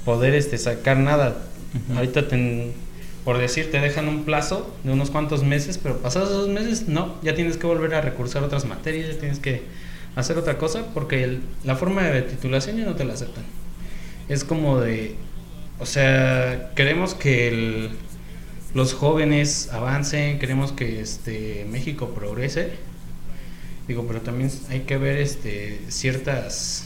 poder 0.05 0.33
este, 0.33 0.57
sacar 0.57 0.97
nada. 0.97 1.37
Ahorita, 1.95 2.27
te- 2.27 2.71
por 3.23 3.37
decir, 3.37 3.69
te 3.71 3.79
dejan 3.79 4.07
un 4.07 4.23
plazo 4.25 4.75
de 4.83 4.91
unos 4.91 5.11
cuantos 5.11 5.43
meses, 5.43 5.77
pero 5.77 5.97
pasados 5.97 6.29
esos 6.29 6.49
meses, 6.49 6.87
no, 6.87 7.15
ya 7.21 7.35
tienes 7.35 7.57
que 7.57 7.67
volver 7.67 7.93
a 7.93 8.01
recursar 8.01 8.43
otras 8.43 8.65
materias, 8.65 9.07
ya 9.13 9.19
tienes 9.19 9.39
que 9.39 9.61
hacer 10.15 10.37
otra 10.37 10.57
cosa, 10.57 10.85
porque 10.93 11.23
el- 11.23 11.41
la 11.63 11.75
forma 11.75 12.01
de 12.03 12.23
titulación 12.23 12.77
ya 12.77 12.85
no 12.85 12.95
te 12.95 13.05
la 13.05 13.13
aceptan. 13.13 13.43
Es 14.29 14.43
como 14.43 14.79
de, 14.79 15.15
o 15.79 15.85
sea, 15.85 16.71
queremos 16.75 17.13
que 17.13 17.47
el- 17.49 17.89
los 18.73 18.93
jóvenes 18.93 19.69
avancen, 19.71 20.39
queremos 20.39 20.71
que 20.71 21.01
este 21.01 21.65
México 21.69 22.09
progrese. 22.15 22.71
Digo, 23.89 24.05
pero 24.07 24.21
también 24.21 24.51
hay 24.69 24.81
que 24.81 24.97
ver 24.97 25.17
este 25.17 25.79
ciertas 25.89 26.85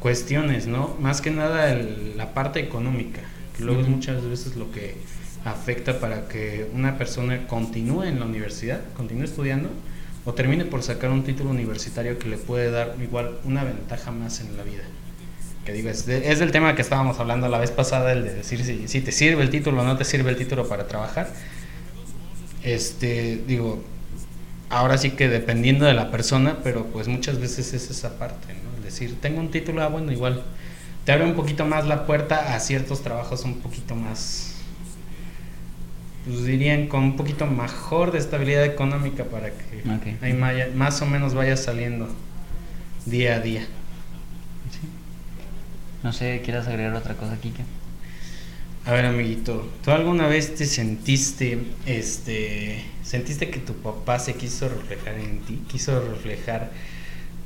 cuestiones, 0.00 0.66
¿no? 0.66 0.96
Más 0.98 1.20
que 1.20 1.30
nada 1.30 1.70
el- 1.70 2.16
la 2.16 2.32
parte 2.34 2.58
económica, 2.58 3.20
que 3.56 3.62
luego 3.62 3.82
es 3.82 3.86
Ujú. 3.86 3.96
muchas 3.96 4.24
veces 4.24 4.56
lo 4.56 4.72
que 4.72 4.96
afecta 5.44 6.00
para 6.00 6.28
que 6.28 6.66
una 6.72 6.96
persona 6.96 7.46
continúe 7.46 8.04
en 8.04 8.18
la 8.18 8.24
universidad, 8.24 8.80
continúe 8.96 9.24
estudiando 9.24 9.68
o 10.24 10.32
termine 10.32 10.64
por 10.64 10.82
sacar 10.82 11.10
un 11.10 11.22
título 11.22 11.50
universitario 11.50 12.18
que 12.18 12.28
le 12.30 12.38
puede 12.38 12.70
dar 12.70 12.96
igual 13.02 13.38
una 13.44 13.62
ventaja 13.64 14.10
más 14.10 14.40
en 14.40 14.56
la 14.56 14.62
vida. 14.62 14.84
Que 15.66 15.72
digo, 15.74 15.90
es, 15.90 16.06
de- 16.06 16.32
es 16.32 16.38
del 16.38 16.50
tema 16.50 16.74
que 16.74 16.80
estábamos 16.82 17.20
hablando 17.20 17.46
la 17.48 17.58
vez 17.58 17.70
pasada, 17.72 18.12
el 18.12 18.24
de 18.24 18.34
decir 18.34 18.64
si, 18.64 18.88
si 18.88 19.02
te 19.02 19.12
sirve 19.12 19.42
el 19.42 19.50
título 19.50 19.82
o 19.82 19.84
no 19.84 19.98
te 19.98 20.04
sirve 20.06 20.30
el 20.30 20.36
título 20.36 20.66
para 20.66 20.88
trabajar. 20.88 21.28
Este, 22.62 23.42
digo, 23.46 23.82
ahora 24.72 24.98
sí 24.98 25.10
que 25.10 25.28
dependiendo 25.28 25.84
de 25.84 25.94
la 25.94 26.10
persona, 26.10 26.56
pero 26.64 26.86
pues 26.86 27.06
muchas 27.08 27.38
veces 27.38 27.72
es 27.74 27.90
esa 27.90 28.18
parte, 28.18 28.54
¿no? 28.54 28.78
Es 28.78 28.84
decir, 28.84 29.16
tengo 29.20 29.40
un 29.40 29.50
título, 29.50 29.82
ah, 29.82 29.88
bueno, 29.88 30.10
igual 30.12 30.42
te 31.04 31.12
abre 31.12 31.24
un 31.24 31.34
poquito 31.34 31.64
más 31.66 31.86
la 31.86 32.06
puerta 32.06 32.54
a 32.54 32.60
ciertos 32.60 33.02
trabajos 33.02 33.44
un 33.44 33.60
poquito 33.60 33.94
más, 33.94 34.54
pues 36.24 36.44
dirían, 36.44 36.86
con 36.88 37.02
un 37.02 37.16
poquito 37.16 37.46
mejor 37.46 38.12
de 38.12 38.18
estabilidad 38.18 38.64
económica 38.64 39.24
para 39.24 39.50
que 39.50 39.82
ahí 40.22 40.32
maya- 40.32 40.68
más 40.74 41.02
o 41.02 41.06
menos 41.06 41.34
vaya 41.34 41.56
saliendo 41.56 42.08
día 43.06 43.36
a 43.36 43.40
día. 43.40 43.62
Sí. 44.70 44.88
No 46.02 46.12
sé, 46.12 46.40
¿quieres 46.44 46.66
agregar 46.68 46.94
otra 46.94 47.14
cosa, 47.14 47.36
Kike? 47.40 47.62
A 48.84 48.92
ver, 48.92 49.06
amiguito, 49.06 49.70
¿tú 49.84 49.92
alguna 49.92 50.26
vez 50.26 50.54
te 50.56 50.66
sentiste, 50.66 51.72
este, 51.86 52.84
sentiste 53.02 53.48
que 53.50 53.60
tu 53.60 53.74
papá 53.74 54.18
se 54.18 54.34
quiso 54.36 54.68
reflejar 54.68 55.18
en 55.18 55.44
ti? 55.44 55.64
Quiso 55.68 56.00
reflejar, 56.00 56.72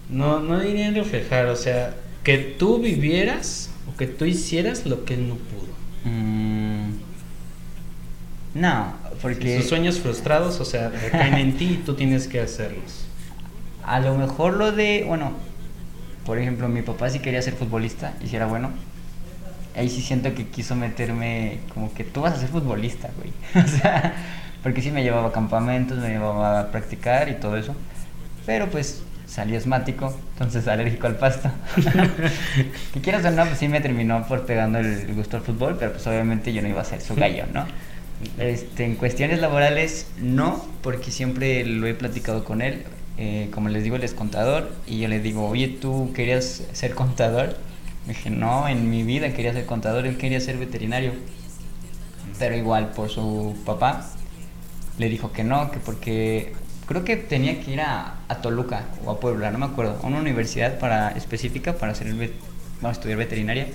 no, 0.08 0.40
no 0.40 0.60
diría 0.60 0.90
reflejar, 0.92 1.46
o 1.46 1.56
sea, 1.56 1.96
que 2.22 2.38
tú 2.38 2.80
vivieras 2.80 3.70
o 3.86 3.96
que 3.96 4.06
tú 4.06 4.24
hicieras 4.24 4.86
lo 4.86 5.04
que 5.04 5.14
él 5.14 5.28
no 5.28 5.36
pudo. 5.36 5.78
Mm, 6.04 7.02
no, 8.54 8.96
porque 9.20 9.58
Sus 9.58 9.68
sueños 9.68 10.00
frustrados, 10.00 10.60
o 10.60 10.64
sea, 10.64 10.88
recaen 10.90 11.36
en 11.38 11.56
ti 11.56 11.74
y 11.74 11.78
tú 11.84 11.94
tienes 11.94 12.28
que 12.28 12.40
hacerlos. 12.40 13.10
a 13.82 14.00
lo 14.00 14.16
mejor 14.16 14.54
lo 14.56 14.72
de, 14.72 15.04
bueno, 15.06 15.32
por 16.24 16.38
ejemplo, 16.38 16.68
mi 16.68 16.82
papá 16.82 17.10
sí 17.10 17.20
quería 17.20 17.42
ser 17.42 17.54
futbolista 17.54 18.16
y 18.22 18.28
si 18.28 18.36
era 18.36 18.46
bueno. 18.46 18.72
Ahí 19.76 19.88
sí 19.88 20.00
siento 20.00 20.34
que 20.34 20.46
quiso 20.46 20.74
meterme 20.74 21.58
como 21.74 21.92
que 21.92 22.04
tú 22.04 22.22
vas 22.22 22.34
a 22.34 22.40
ser 22.40 22.48
futbolista, 22.48 23.10
güey. 23.18 23.32
O 23.64 23.68
sea, 23.68 24.14
porque 24.62 24.82
sí 24.82 24.90
me 24.90 25.02
llevaba 25.02 25.28
a 25.28 25.32
campamentos, 25.32 25.98
me 25.98 26.08
llevaba 26.08 26.60
a 26.60 26.70
practicar 26.70 27.28
y 27.28 27.34
todo 27.34 27.56
eso. 27.56 27.74
Pero 28.46 28.68
pues 28.68 29.02
salí 29.26 29.56
asmático, 29.56 30.16
entonces 30.32 30.66
alérgico 30.68 31.06
al 31.06 31.16
pasto. 31.16 31.50
que 32.94 33.00
quieras 33.00 33.24
o 33.24 33.30
no, 33.30 33.44
pues 33.44 33.58
sí 33.58 33.68
me 33.68 33.80
terminó 33.80 34.26
por 34.26 34.46
pegando 34.46 34.78
el 34.78 35.14
gusto 35.14 35.36
al 35.36 35.42
fútbol, 35.42 35.76
pero 35.78 35.92
pues 35.92 36.06
obviamente 36.06 36.52
yo 36.52 36.62
no 36.62 36.68
iba 36.68 36.80
a 36.80 36.84
ser 36.84 37.00
su 37.00 37.14
gallo, 37.14 37.44
¿no? 37.52 37.66
Este, 38.38 38.84
en 38.84 38.94
cuestiones 38.94 39.40
laborales, 39.40 40.08
no, 40.20 40.64
porque 40.82 41.10
siempre 41.10 41.64
lo 41.64 41.86
he 41.86 41.94
platicado 41.94 42.44
con 42.44 42.62
él. 42.62 42.84
Eh, 43.18 43.48
como 43.52 43.68
les 43.68 43.82
digo, 43.82 43.96
él 43.96 44.04
es 44.04 44.12
contador 44.12 44.70
y 44.86 45.00
yo 45.00 45.08
le 45.08 45.20
digo, 45.20 45.48
oye, 45.48 45.68
¿tú 45.68 46.12
querías 46.14 46.62
ser 46.72 46.94
contador? 46.94 47.56
Dije, 48.06 48.30
no, 48.30 48.68
en 48.68 48.88
mi 48.88 49.02
vida 49.02 49.32
quería 49.32 49.52
ser 49.52 49.66
contador, 49.66 50.06
él 50.06 50.16
quería 50.16 50.40
ser 50.40 50.58
veterinario. 50.58 51.12
Pero 52.38 52.56
igual, 52.56 52.92
por 52.92 53.08
su 53.10 53.56
papá, 53.64 54.08
le 54.98 55.08
dijo 55.08 55.32
que 55.32 55.44
no, 55.44 55.70
que 55.70 55.78
porque 55.78 56.52
creo 56.86 57.04
que 57.04 57.16
tenía 57.16 57.60
que 57.60 57.72
ir 57.72 57.80
a, 57.80 58.20
a 58.28 58.36
Toluca 58.36 58.84
o 59.04 59.10
a 59.10 59.20
Puebla, 59.20 59.50
no 59.50 59.58
me 59.58 59.66
acuerdo, 59.66 59.98
a 60.02 60.06
una 60.06 60.20
universidad 60.20 60.78
para, 60.78 61.10
específica 61.10 61.76
para 61.76 61.92
hacer 61.92 62.06
el, 62.08 62.32
a 62.82 62.90
estudiar 62.90 63.18
veterinaria. 63.18 63.68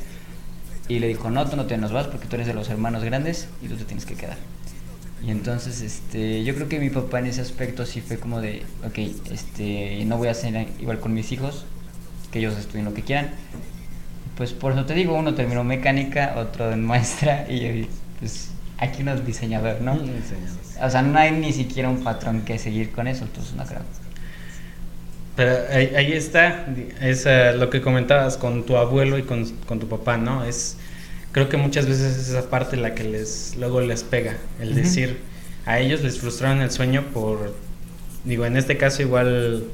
Y 0.88 1.00
le 1.00 1.08
dijo, 1.08 1.30
no, 1.30 1.48
tú 1.48 1.56
no 1.56 1.66
te 1.66 1.78
nos 1.78 1.92
vas 1.92 2.08
porque 2.08 2.28
tú 2.28 2.36
eres 2.36 2.48
de 2.48 2.54
los 2.54 2.70
hermanos 2.70 3.04
grandes 3.04 3.48
y 3.62 3.68
tú 3.68 3.76
te 3.76 3.86
tienes 3.86 4.06
que 4.06 4.16
quedar. 4.16 4.38
Y 5.26 5.30
entonces, 5.30 5.82
este, 5.82 6.44
yo 6.44 6.56
creo 6.56 6.68
que 6.68 6.80
mi 6.80 6.90
papá 6.90 7.20
en 7.20 7.28
ese 7.28 7.42
aspecto 7.42 7.86
sí 7.86 8.02
fue 8.02 8.18
como 8.18 8.42
de, 8.42 8.64
ok, 8.86 8.98
este, 9.32 10.04
no 10.06 10.18
voy 10.18 10.30
a 10.30 10.32
hacer 10.32 10.68
igual 10.80 11.00
con 11.00 11.14
mis 11.14 11.32
hijos, 11.32 11.66
que 12.32 12.40
ellos 12.40 12.58
estudien 12.58 12.86
lo 12.86 12.94
que 12.94 13.04
quieran. 13.04 13.30
Pues 14.42 14.54
por 14.54 14.72
eso 14.72 14.86
te 14.86 14.96
digo, 14.96 15.14
uno 15.14 15.36
terminó 15.36 15.64
mecánica, 15.64 16.34
otro 16.36 16.72
en 16.72 16.84
maestra 16.84 17.46
y 17.48 17.88
pues 18.18 18.50
aquí 18.80 19.04
uno 19.04 19.14
es 19.14 19.24
diseñador, 19.24 19.82
¿no? 19.82 20.00
O 20.82 20.90
sea, 20.90 21.04
no 21.04 21.20
hay 21.20 21.32
ni 21.34 21.54
siquiera 21.54 21.90
un 21.90 22.04
patrón 22.04 22.42
que 22.42 22.58
seguir 22.58 22.92
con 22.92 23.08
eso, 23.08 23.24
entonces 23.24 23.54
no 23.54 23.64
creo. 23.68 23.82
Pero 25.36 25.54
ahí, 25.96 26.12
está, 26.14 26.66
es 27.00 27.28
eh, 27.28 27.54
lo 27.56 27.70
que 27.70 27.82
comentabas 27.82 28.36
con 28.36 28.66
tu 28.66 28.78
abuelo 28.78 29.20
y 29.20 29.22
con, 29.22 29.46
con, 29.68 29.80
tu 29.80 29.88
papá, 29.88 30.18
¿no? 30.18 30.44
Es, 30.44 30.76
creo 31.34 31.48
que 31.48 31.58
muchas 31.58 31.86
veces 31.86 32.18
es 32.18 32.30
esa 32.30 32.50
parte 32.50 32.78
la 32.78 32.96
que 32.96 33.04
les, 33.04 33.56
luego 33.60 33.80
les 33.80 34.04
pega, 34.04 34.38
el 34.60 34.74
decir, 34.74 35.20
a 35.68 35.78
ellos 35.78 36.02
les 36.02 36.18
frustraron 36.18 36.62
el 36.62 36.72
sueño 36.72 37.04
por, 37.14 37.56
digo, 38.24 38.48
en 38.48 38.58
este 38.58 38.76
caso 38.76 39.04
igual 39.04 39.66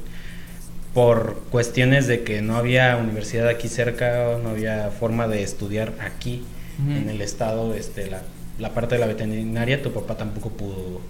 por 0.98 1.36
cuestiones 1.52 2.08
de 2.08 2.24
que 2.24 2.42
no 2.42 2.56
había 2.56 2.96
universidad 2.96 3.46
aquí 3.46 3.68
cerca, 3.68 4.36
no 4.42 4.48
había 4.48 4.90
forma 4.90 5.28
de 5.28 5.44
estudiar 5.44 5.92
aquí 6.00 6.42
en 6.88 7.08
el 7.08 7.22
estado, 7.22 7.72
este, 7.74 8.10
la, 8.10 8.22
la 8.58 8.74
parte 8.74 8.96
de 8.96 9.02
la 9.02 9.06
veterinaria, 9.06 9.80
tu 9.80 9.92
papá 9.92 10.16
tampoco 10.16 10.50
pudo 10.50 11.00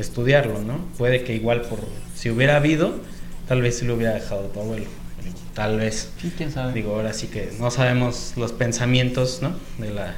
estudiarlo, 0.00 0.62
¿no? 0.62 0.84
Puede 0.98 1.22
que 1.22 1.32
igual 1.32 1.60
por, 1.60 1.78
si 2.12 2.28
hubiera 2.28 2.56
habido, 2.56 2.98
tal 3.46 3.62
vez 3.62 3.78
sí 3.78 3.84
lo 3.84 3.94
hubiera 3.94 4.14
dejado 4.14 4.46
tu 4.46 4.58
abuelo. 4.58 4.86
Tal 5.54 5.78
vez. 5.78 6.10
Sí, 6.20 6.32
quién 6.36 6.50
sabe. 6.50 6.72
Digo, 6.72 6.96
ahora 6.96 7.12
sí 7.12 7.28
que 7.28 7.52
no 7.60 7.70
sabemos 7.70 8.32
los 8.34 8.50
pensamientos, 8.50 9.42
¿no? 9.42 9.54
De 9.78 9.92
la 9.92 10.16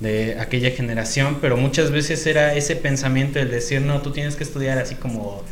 de 0.00 0.40
aquella 0.40 0.72
generación, 0.72 1.38
pero 1.40 1.56
muchas 1.56 1.92
veces 1.92 2.26
era 2.26 2.54
ese 2.54 2.74
pensamiento 2.74 3.38
el 3.38 3.52
decir, 3.52 3.82
no, 3.82 4.02
tú 4.02 4.10
tienes 4.10 4.34
que 4.34 4.42
estudiar 4.42 4.78
así 4.78 4.96
como 4.96 5.44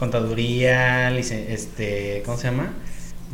contaduría, 0.00 1.14
este, 1.14 2.22
¿cómo 2.24 2.38
se 2.38 2.44
llama? 2.44 2.72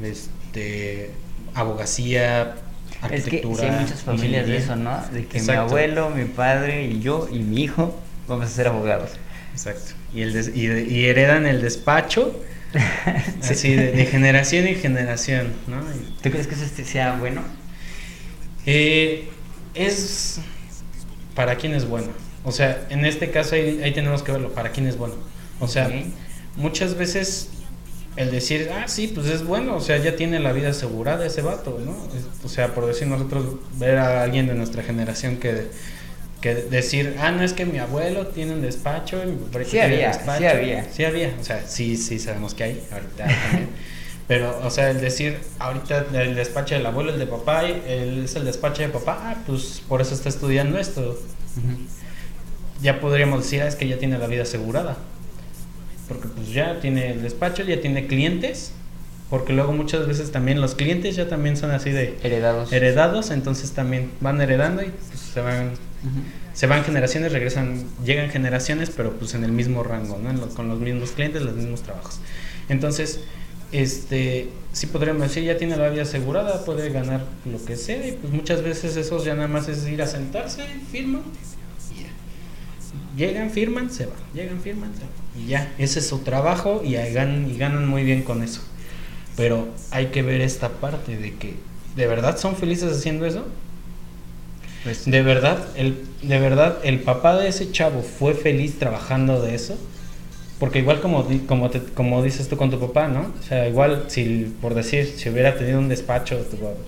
Este, 0.03 1.13
abogacía, 1.55 2.57
arquitectura. 3.01 3.55
Es 3.55 3.61
que 3.61 3.77
hay 3.77 3.81
muchas 3.83 4.03
familias 4.03 4.49
de 4.49 4.57
eso, 4.57 4.75
¿no? 4.75 5.01
De 5.13 5.27
que 5.27 5.41
mi 5.41 5.53
abuelo, 5.53 6.11
mi 6.11 6.25
padre 6.25 6.87
y 6.87 6.99
yo 6.99 7.29
y 7.31 7.39
mi 7.39 7.63
hijo 7.63 7.97
vamos 8.27 8.47
a 8.47 8.49
ser 8.49 8.67
abogados. 8.67 9.11
Exacto. 9.53 9.93
Y, 10.13 10.23
el 10.23 10.91
y 10.91 11.05
heredan 11.05 11.47
el 11.47 11.63
despacho 11.63 12.43
Así, 13.43 13.77
de, 13.77 14.07
generación 14.07 14.67
en 14.67 14.75
generación, 14.75 15.55
¿no? 15.69 15.77
¿Tú 16.21 16.31
crees 16.31 16.49
que 16.49 16.57
eso 16.57 16.65
este 16.65 16.85
sea 16.85 17.13
bueno? 17.13 17.43
Eh, 18.67 19.29
es 19.75 20.41
para 21.37 21.55
quién 21.55 21.75
es 21.75 21.87
bueno. 21.89 22.09
O 22.45 22.51
sea, 22.51 22.87
en 22.91 23.05
este 23.05 23.31
caso 23.31 23.55
ahí, 23.55 23.93
tenemos 23.95 24.25
que 24.25 24.33
verlo, 24.33 24.53
para 24.53 24.71
quién 24.71 24.89
es 24.89 24.99
bueno. 24.99 25.15
O 25.61 25.69
sea, 25.69 25.89
muchas 26.57 26.97
veces 26.97 27.49
el 28.17 28.31
decir, 28.31 28.71
ah, 28.75 28.89
sí, 28.89 29.09
pues 29.09 29.27
es 29.27 29.45
bueno, 29.45 29.77
o 29.77 29.81
sea, 29.81 29.99
ya 29.99 30.17
tiene 30.17 30.41
la 30.41 30.53
vida 30.53 30.71
asegurada 30.71 31.27
ese 31.27 31.43
vato, 31.43 31.79
¿no? 31.85 31.95
O 32.45 32.49
sea, 32.49 32.75
por 32.75 32.87
decir 32.87 33.07
nosotros, 33.07 33.57
ver 33.79 33.99
a 33.99 34.23
alguien 34.23 34.47
de 34.47 34.55
nuestra 34.55 34.83
generación 34.83 35.37
que 35.37 35.69
que 36.41 36.55
decir, 36.55 37.17
ah, 37.19 37.31
no 37.31 37.43
es 37.43 37.53
que 37.53 37.65
mi 37.65 37.79
abuelo 37.79 38.27
tiene 38.29 38.53
un 38.53 38.63
despacho, 38.63 39.23
y 39.23 39.27
mi 39.27 39.37
papá 39.37 39.65
sí 39.65 39.79
había, 39.79 40.09
despacho. 40.09 40.39
Sí 40.39 40.47
había, 40.47 40.93
sí 40.93 41.05
había, 41.05 41.35
o 41.41 41.45
sea, 41.45 41.67
sí, 41.67 41.97
sí 41.97 42.19
sabemos 42.19 42.55
que 42.55 42.65
hay, 42.65 42.83
ahorita 42.93 43.27
también. 43.27 43.69
Pero, 44.29 44.59
o 44.65 44.71
sea, 44.71 44.91
el 44.91 45.01
decir, 45.01 45.39
ahorita 45.61 46.07
el 46.13 46.35
despacho 46.35 46.75
del 46.75 46.85
abuelo, 46.85 47.13
el 47.13 47.19
de 47.19 47.27
papá, 47.27 47.65
el, 47.65 48.25
es 48.25 48.35
el 48.35 48.45
despacho 48.45 48.83
de 48.83 48.89
papá, 48.89 49.19
ah, 49.23 49.37
pues 49.47 49.83
por 49.89 50.01
eso 50.01 50.15
está 50.15 50.29
estudiando 50.29 50.81
esto. 50.81 51.17
Ya 52.83 53.01
podríamos 53.01 53.45
decir, 53.45 53.63
ah, 53.63 53.69
es 53.69 53.77
que 53.77 53.87
ya 53.87 53.99
tiene 53.99 54.19
la 54.19 54.27
vida 54.27 54.43
asegurada. 54.43 54.97
Porque 56.09 56.29
pues 56.29 56.53
ya 56.53 56.81
tiene 56.81 57.11
el 57.11 57.23
despacho, 57.23 57.65
ya 57.65 57.81
tiene 57.81 58.07
clientes, 58.07 58.73
porque 59.31 59.53
luego 59.53 59.73
muchas 59.73 60.07
veces 60.07 60.31
también 60.31 60.61
los 60.61 60.75
clientes 60.75 61.17
ya 61.17 61.29
también 61.29 61.57
son 61.57 61.71
así 61.73 61.91
de 61.91 62.17
heredados. 62.23 62.73
Heredados, 62.73 63.31
entonces 63.31 63.73
también 63.73 64.11
van 64.21 64.41
heredando 64.41 64.83
y 64.83 64.87
pues, 64.87 65.21
se 65.21 65.41
van 65.41 65.73
se 66.57 66.67
van 66.67 66.85
generaciones, 66.85 67.33
regresan, 67.33 67.85
llegan 68.03 68.31
generaciones, 68.31 68.91
pero 68.91 69.13
pues 69.13 69.35
en 69.35 69.45
el 69.45 69.53
mismo 69.53 69.83
rango, 69.83 70.19
¿no? 70.19 70.49
con 70.49 70.69
los 70.69 70.79
mismos 70.81 71.11
clientes, 71.11 71.43
los 71.43 71.55
mismos 71.55 71.83
trabajos. 71.83 72.19
Entonces, 72.71 73.21
este, 73.73 74.49
sí 74.73 74.87
podríamos 74.87 75.23
decir, 75.23 75.45
ya 75.45 75.59
tiene 75.59 75.77
la 75.77 75.91
vida 75.91 76.03
asegurada, 76.03 76.65
puede 76.65 76.89
ganar 76.89 77.27
lo 77.45 77.63
que 77.63 77.77
sea, 77.77 78.07
y 78.09 78.13
pues 78.13 78.33
muchas 78.33 78.63
veces 78.63 78.97
esos 78.97 79.25
ya 79.25 79.35
nada 79.35 79.49
más 79.49 79.69
es 79.69 79.87
ir 79.87 80.01
a 80.01 80.07
sentarse, 80.07 80.65
firman. 80.91 81.23
Llegan, 83.17 83.51
firman, 83.51 83.91
se 83.91 84.07
van, 84.07 84.17
llegan, 84.33 84.61
firman, 84.61 84.95
se 84.95 85.01
van. 85.01 85.26
Y 85.39 85.49
ya, 85.49 85.73
ese 85.79 85.99
es 86.01 86.07
su 86.07 86.21
trabajo 86.21 86.83
y 86.85 86.95
ganan, 86.95 87.51
y 87.51 87.59
ganan 87.59 87.87
muy 87.87 88.05
bien 88.05 88.23
con 88.23 88.43
eso. 88.43 88.63
Pero 89.37 89.69
hay 89.91 90.07
que 90.07 90.23
ver 90.23 90.41
esta 90.41 90.71
parte 90.71 91.17
de 91.17 91.35
que, 91.35 91.55
¿de 91.95 92.07
verdad 92.07 92.39
son 92.39 92.57
felices 92.57 92.97
haciendo 92.97 93.27
eso? 93.27 93.45
Pues, 94.85 95.05
de 95.05 95.23
verdad, 95.23 95.59
el, 95.77 96.05
de 96.23 96.39
verdad, 96.39 96.79
el 96.85 97.01
papá 97.01 97.37
de 97.37 97.49
ese 97.49 97.73
chavo 97.73 98.03
fue 98.03 98.35
feliz 98.35 98.79
trabajando 98.79 99.43
de 99.43 99.55
eso. 99.55 99.77
Porque 100.59 100.79
igual 100.79 101.01
como, 101.01 101.27
como, 101.47 101.71
como 101.95 102.23
dices 102.23 102.49
tú 102.49 102.57
con 102.57 102.71
tu 102.71 102.81
papá, 102.81 103.09
¿no? 103.09 103.33
O 103.39 103.43
sea, 103.43 103.69
igual 103.69 104.05
si, 104.07 104.55
por 104.63 104.75
decir, 104.75 105.13
si 105.17 105.29
hubiera 105.29 105.57
tenido 105.57 105.79
un 105.79 105.89
despacho 105.89 106.39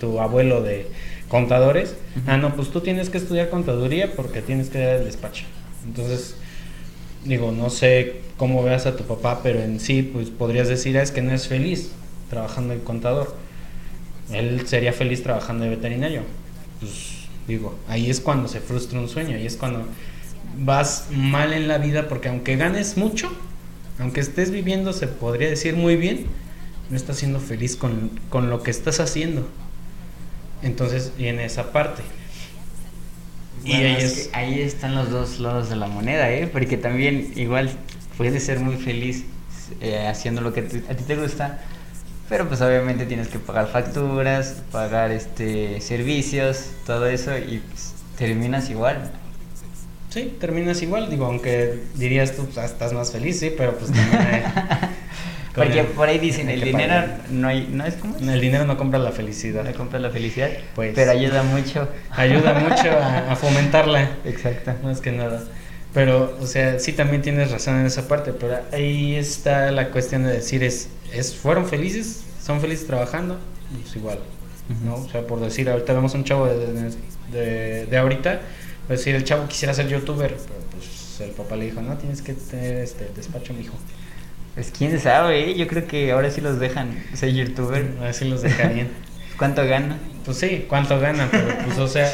tu, 0.01 0.21
abuelo 0.21 0.63
de 0.63 0.87
contadores, 1.29 1.95
ah, 2.27 2.39
no, 2.39 2.55
pues 2.57 2.71
tú 2.71 2.81
tienes 2.81 3.11
que 3.11 3.19
estudiar 3.19 3.51
contaduría 3.51 4.15
porque 4.15 4.41
tienes 4.41 4.71
que 4.71 4.79
dar 4.79 4.97
el 4.97 5.05
despacho. 5.05 5.45
Entonces, 5.85 6.37
digo, 7.25 7.53
no 7.53 7.71
sé 7.71 8.21
cómo 8.37 8.63
veas 8.63 8.87
a 8.87 8.97
tu 8.97 9.05
papá, 9.05 9.41
pero 9.43 9.61
en 9.61 9.81
sí, 9.81 10.03
pues 10.03 10.31
podrías 10.31 10.69
decir, 10.69 10.99
ah, 10.99 11.03
es 11.03 11.11
que 11.11 11.23
no 11.23 11.33
es 11.33 11.49
feliz 11.49 11.91
trabajando 12.31 12.75
de 12.75 12.81
contador. 12.81 13.35
Él 14.33 14.67
sería 14.67 14.93
feliz 14.93 15.23
trabajando 15.23 15.65
de 15.65 15.71
veterinario. 15.71 16.23
Pues 16.81 17.19
Digo, 17.49 17.75
ahí 17.89 18.11
es 18.11 18.21
cuando 18.21 18.47
se 18.47 18.61
frustra 18.61 19.01
un 19.01 19.09
sueño, 19.09 19.35
ahí 19.35 19.47
es 19.47 19.57
cuando 19.57 19.87
vas 20.59 21.09
mal 21.11 21.55
en 21.55 21.67
la 21.67 21.79
vida 21.79 22.07
porque 22.07 22.29
aunque 22.29 22.57
ganes 22.57 22.99
mucho, 22.99 23.33
aunque 23.99 24.21
estés 24.21 24.51
viviendo, 24.51 24.93
se 24.93 25.07
podría 25.07 25.49
decir 25.49 25.75
muy 25.75 25.97
bien, 25.97 26.27
no 26.91 26.97
estás 26.97 27.17
siendo 27.17 27.41
feliz 27.41 27.75
con, 27.75 28.11
lo 28.51 28.63
que 28.63 28.71
estás 28.71 29.01
haciendo. 29.01 29.49
Entonces 30.63 31.13
viene 31.17 31.47
esa 31.47 31.73
parte. 31.73 32.03
Y 33.65 33.73
ahí, 33.73 34.29
ahí 34.33 34.61
están 34.61 34.95
los 34.95 35.11
dos 35.11 35.41
lados 35.41 35.69
de 35.71 35.77
la 35.77 35.87
moneda, 35.87 36.31
¿eh? 36.31 36.47
porque 36.47 36.77
también 36.77 37.33
igual 37.37 37.71
puedes 38.17 38.43
ser 38.45 38.61
muy 38.61 38.77
feliz 38.77 39.25
eh, 39.81 40.07
haciendo 40.07 40.41
lo 40.41 40.53
que 40.53 40.61
a 40.61 40.95
ti 40.95 41.05
te 41.07 41.17
gusta, 41.17 41.61
pero 42.29 42.49
pues 42.49 42.61
obviamente 42.61 43.07
tienes 43.07 43.29
que 43.29 43.39
pagar 43.39 43.69
facturas, 43.69 44.63
pagar 44.71 45.11
este 45.11 45.81
servicios, 45.81 46.71
todo 46.87 47.07
eso 47.07 47.37
y 47.37 47.59
pues, 47.59 47.95
terminas 48.17 48.71
igual. 48.71 49.11
Sí, 50.11 50.35
terminas 50.41 50.81
igual, 50.83 51.11
digo, 51.11 51.27
aunque 51.27 51.81
dirías 51.95 52.35
tú, 52.35 52.47
pues, 52.47 52.65
estás 52.65 52.93
más 52.93 53.13
feliz, 53.13 53.39
sí, 53.39 53.53
pero 53.57 53.77
pues 53.77 53.93
también 53.93 54.43
Porque 55.59 55.85
por 55.85 56.09
ahí 56.09 56.19
dicen, 56.19 56.49
el 56.49 56.61
dinero 56.61 57.07
no 57.31 57.49
hay, 57.49 57.69
no 57.71 57.85
es 57.85 57.95
como... 57.95 58.17
El 58.17 58.41
dinero 58.41 58.65
no 58.65 58.77
compra 58.77 58.99
la 58.99 59.13
felicidad. 59.13 59.65
No 59.65 59.73
compra 59.75 59.99
la 59.99 60.11
felicidad, 60.11 60.51
pues, 60.75 60.93
pero 60.95 61.11
ayuda 61.11 61.43
mucho. 61.43 61.89
Ayuda 62.11 62.55
mucho 62.55 62.91
a, 62.91 63.33
a 63.33 63.37
fomentarla. 63.37 64.11
Exacto. 64.25 64.73
Más 64.83 65.01
que 65.01 65.13
nada. 65.13 65.43
Pero, 65.95 66.37
o 66.41 66.47
sea, 66.47 66.79
sí 66.79 66.93
también 66.93 67.23
tienes 67.23 67.51
razón 67.51 67.81
en 67.81 67.87
esa 67.87 68.07
parte, 68.09 68.33
pero 68.33 68.59
ahí 68.73 69.15
está 69.15 69.71
la 69.71 69.91
cuestión 69.91 70.23
de 70.23 70.33
decir, 70.33 70.63
es, 70.63 70.91
es 71.13 71.35
¿fueron 71.35 71.67
felices? 71.67 72.25
¿Son 72.43 72.61
felices 72.61 72.87
trabajando? 72.87 73.39
Pues 73.73 73.97
igual, 73.97 74.19
¿no? 74.85 74.97
O 74.97 75.09
sea, 75.09 75.27
por 75.27 75.41
decir, 75.41 75.69
ahorita 75.69 75.95
vemos 75.95 76.15
un 76.15 76.25
chavo 76.25 76.47
de, 76.47 76.93
de, 77.33 77.87
de 77.87 77.99
ahorita, 77.99 78.41
pues 78.87 79.01
decir, 79.01 79.15
el 79.15 79.25
chavo 79.25 79.49
quisiera 79.49 79.73
ser 79.73 79.89
youtuber, 79.89 80.37
pero 80.37 80.61
pues 80.73 81.21
el 81.21 81.31
papá 81.31 81.57
le 81.57 81.67
dijo, 81.67 81.81
no, 81.81 81.97
tienes 81.97 82.21
que 82.21 82.35
tener 82.35 82.77
este 82.77 83.09
despacho, 83.17 83.55
mijo. 83.55 83.75
Pues 84.59 84.73
quién 84.77 84.99
sabe, 84.99 85.53
¿eh? 85.53 85.55
yo 85.55 85.69
creo 85.69 85.87
que 85.87 86.11
ahora 86.11 86.33
sí 86.33 86.41
los 86.41 86.59
dejan 86.59 86.91
ser 87.15 87.33
youtuber. 87.33 87.95
Ahora 88.01 88.13
sí 88.13 88.25
los 88.25 88.43
dejarían. 88.43 88.89
¿Cuánto 89.39 89.65
gana? 89.65 89.99
Pues 90.25 90.39
sí, 90.39 90.67
cuánto 90.69 90.99
gana, 90.99 91.29
pero 91.31 91.47
pues 91.65 91.79
o 91.79 91.87
sea, 91.87 92.13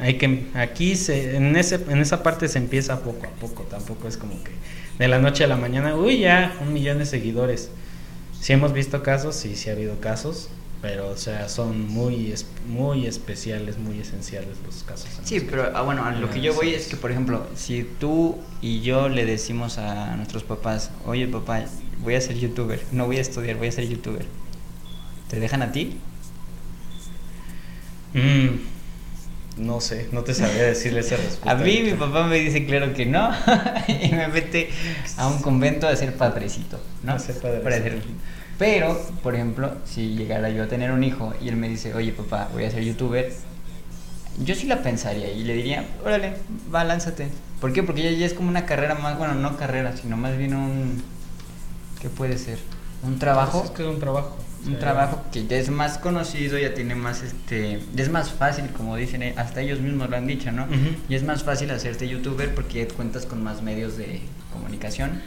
hay 0.00 0.14
que 0.16 0.46
aquí 0.54 0.96
se, 0.96 1.36
en 1.36 1.54
ese 1.56 1.74
en 1.74 1.98
esa 1.98 2.22
parte 2.22 2.48
se 2.48 2.56
empieza 2.56 3.02
poco 3.02 3.26
a 3.26 3.30
poco 3.38 3.64
tampoco 3.64 4.08
es 4.08 4.16
como 4.16 4.42
que 4.42 4.52
de 4.98 5.06
la 5.06 5.18
noche 5.18 5.44
a 5.44 5.48
la 5.48 5.56
mañana 5.56 5.96
uy 5.96 6.20
ya 6.20 6.56
un 6.62 6.72
millón 6.72 6.98
de 6.98 7.04
seguidores 7.04 7.70
sí 8.40 8.54
hemos 8.54 8.72
visto 8.72 9.02
casos 9.02 9.34
sí 9.36 9.54
sí 9.54 9.68
ha 9.68 9.74
habido 9.74 10.00
casos 10.00 10.48
pero 10.82 11.08
o 11.08 11.16
sea 11.16 11.48
son 11.48 11.88
muy 11.88 12.34
muy 12.66 13.06
especiales 13.06 13.78
muy 13.78 14.00
esenciales 14.00 14.56
los 14.64 14.82
casos 14.82 15.08
sí 15.24 15.40
pero 15.40 15.70
ah, 15.74 15.82
bueno 15.82 16.04
a 16.04 16.12
lo 16.12 16.30
que 16.30 16.40
yo 16.40 16.54
voy 16.54 16.74
es 16.74 16.88
que 16.88 16.96
por 16.96 17.10
ejemplo 17.10 17.46
si 17.54 17.84
tú 17.84 18.38
y 18.62 18.80
yo 18.80 19.08
le 19.08 19.26
decimos 19.26 19.78
a 19.78 20.16
nuestros 20.16 20.42
papás 20.42 20.90
oye 21.06 21.26
papá 21.26 21.64
voy 21.98 22.14
a 22.14 22.20
ser 22.20 22.38
youtuber 22.38 22.82
no 22.92 23.06
voy 23.06 23.18
a 23.18 23.20
estudiar 23.20 23.56
voy 23.56 23.68
a 23.68 23.72
ser 23.72 23.88
youtuber 23.88 24.24
te 25.28 25.38
dejan 25.38 25.62
a 25.62 25.72
ti 25.72 25.98
mm. 28.14 28.70
No 29.56 29.80
sé, 29.80 30.08
no 30.10 30.22
te 30.24 30.32
sabría 30.32 30.62
decirle 30.62 31.00
esa 31.00 31.16
respuesta. 31.18 31.50
A 31.50 31.54
mí 31.54 31.82
mi 31.82 31.92
papá 31.92 32.26
me 32.26 32.38
dice 32.38 32.64
claro 32.64 32.94
que 32.94 33.04
no 33.04 33.30
y 33.88 34.08
me 34.12 34.28
mete 34.28 34.70
a 35.18 35.28
un 35.28 35.42
convento 35.42 35.86
a 35.86 35.94
ser 35.96 36.14
padrecito, 36.14 36.80
¿no? 37.02 37.12
A 37.12 37.18
ser 37.18 37.36
padrecito. 37.36 37.96
Pero, 38.60 38.94
por 39.22 39.34
ejemplo, 39.34 39.72
si 39.86 40.14
llegara 40.14 40.50
yo 40.50 40.64
a 40.64 40.66
tener 40.66 40.92
un 40.92 41.02
hijo 41.02 41.32
y 41.40 41.48
él 41.48 41.56
me 41.56 41.66
dice, 41.66 41.94
oye 41.94 42.12
papá, 42.12 42.50
voy 42.52 42.64
a 42.64 42.70
ser 42.70 42.84
youtuber, 42.84 43.32
yo 44.44 44.54
sí 44.54 44.66
la 44.66 44.82
pensaría 44.82 45.32
y 45.32 45.44
le 45.44 45.54
diría, 45.54 45.86
órale, 46.04 46.34
va, 46.72 46.84
lánzate. 46.84 47.28
¿Por 47.58 47.72
qué? 47.72 47.82
Porque 47.82 48.02
ya, 48.02 48.10
ya 48.10 48.26
es 48.26 48.34
como 48.34 48.50
una 48.50 48.66
carrera 48.66 48.94
más, 48.96 49.16
bueno, 49.16 49.34
no 49.34 49.56
carrera, 49.56 49.96
sino 49.96 50.18
más 50.18 50.36
bien 50.36 50.54
un... 50.54 51.02
¿Qué 52.02 52.10
puede 52.10 52.36
ser? 52.36 52.58
¿Un 53.02 53.18
trabajo? 53.18 53.60
Pues 53.60 53.70
es 53.70 53.76
que 53.76 53.82
es 53.82 53.88
un 53.88 53.98
trabajo 53.98 54.36
un 54.66 54.78
trabajo 54.78 55.24
que 55.32 55.46
ya 55.46 55.56
es 55.56 55.70
más 55.70 55.96
conocido, 55.96 56.58
ya 56.58 56.74
tiene 56.74 56.94
más, 56.94 57.22
este, 57.22 57.80
ya 57.94 58.02
es 58.02 58.10
más 58.10 58.30
fácil, 58.30 58.68
como 58.76 58.96
dicen, 58.96 59.22
eh, 59.22 59.32
hasta 59.36 59.62
ellos 59.62 59.80
mismos 59.80 60.10
lo 60.10 60.16
han 60.16 60.26
dicho, 60.26 60.52
¿no? 60.52 60.66
Y 61.08 61.14
es 61.14 61.22
más 61.22 61.44
fácil 61.44 61.70
hacerte 61.70 62.06
youtuber 62.06 62.54
porque 62.54 62.86
ya 62.86 62.94
cuentas 62.94 63.24
con 63.24 63.42
más 63.42 63.62
medios 63.62 63.96
de 63.96 64.20
comunicación. 64.52 65.22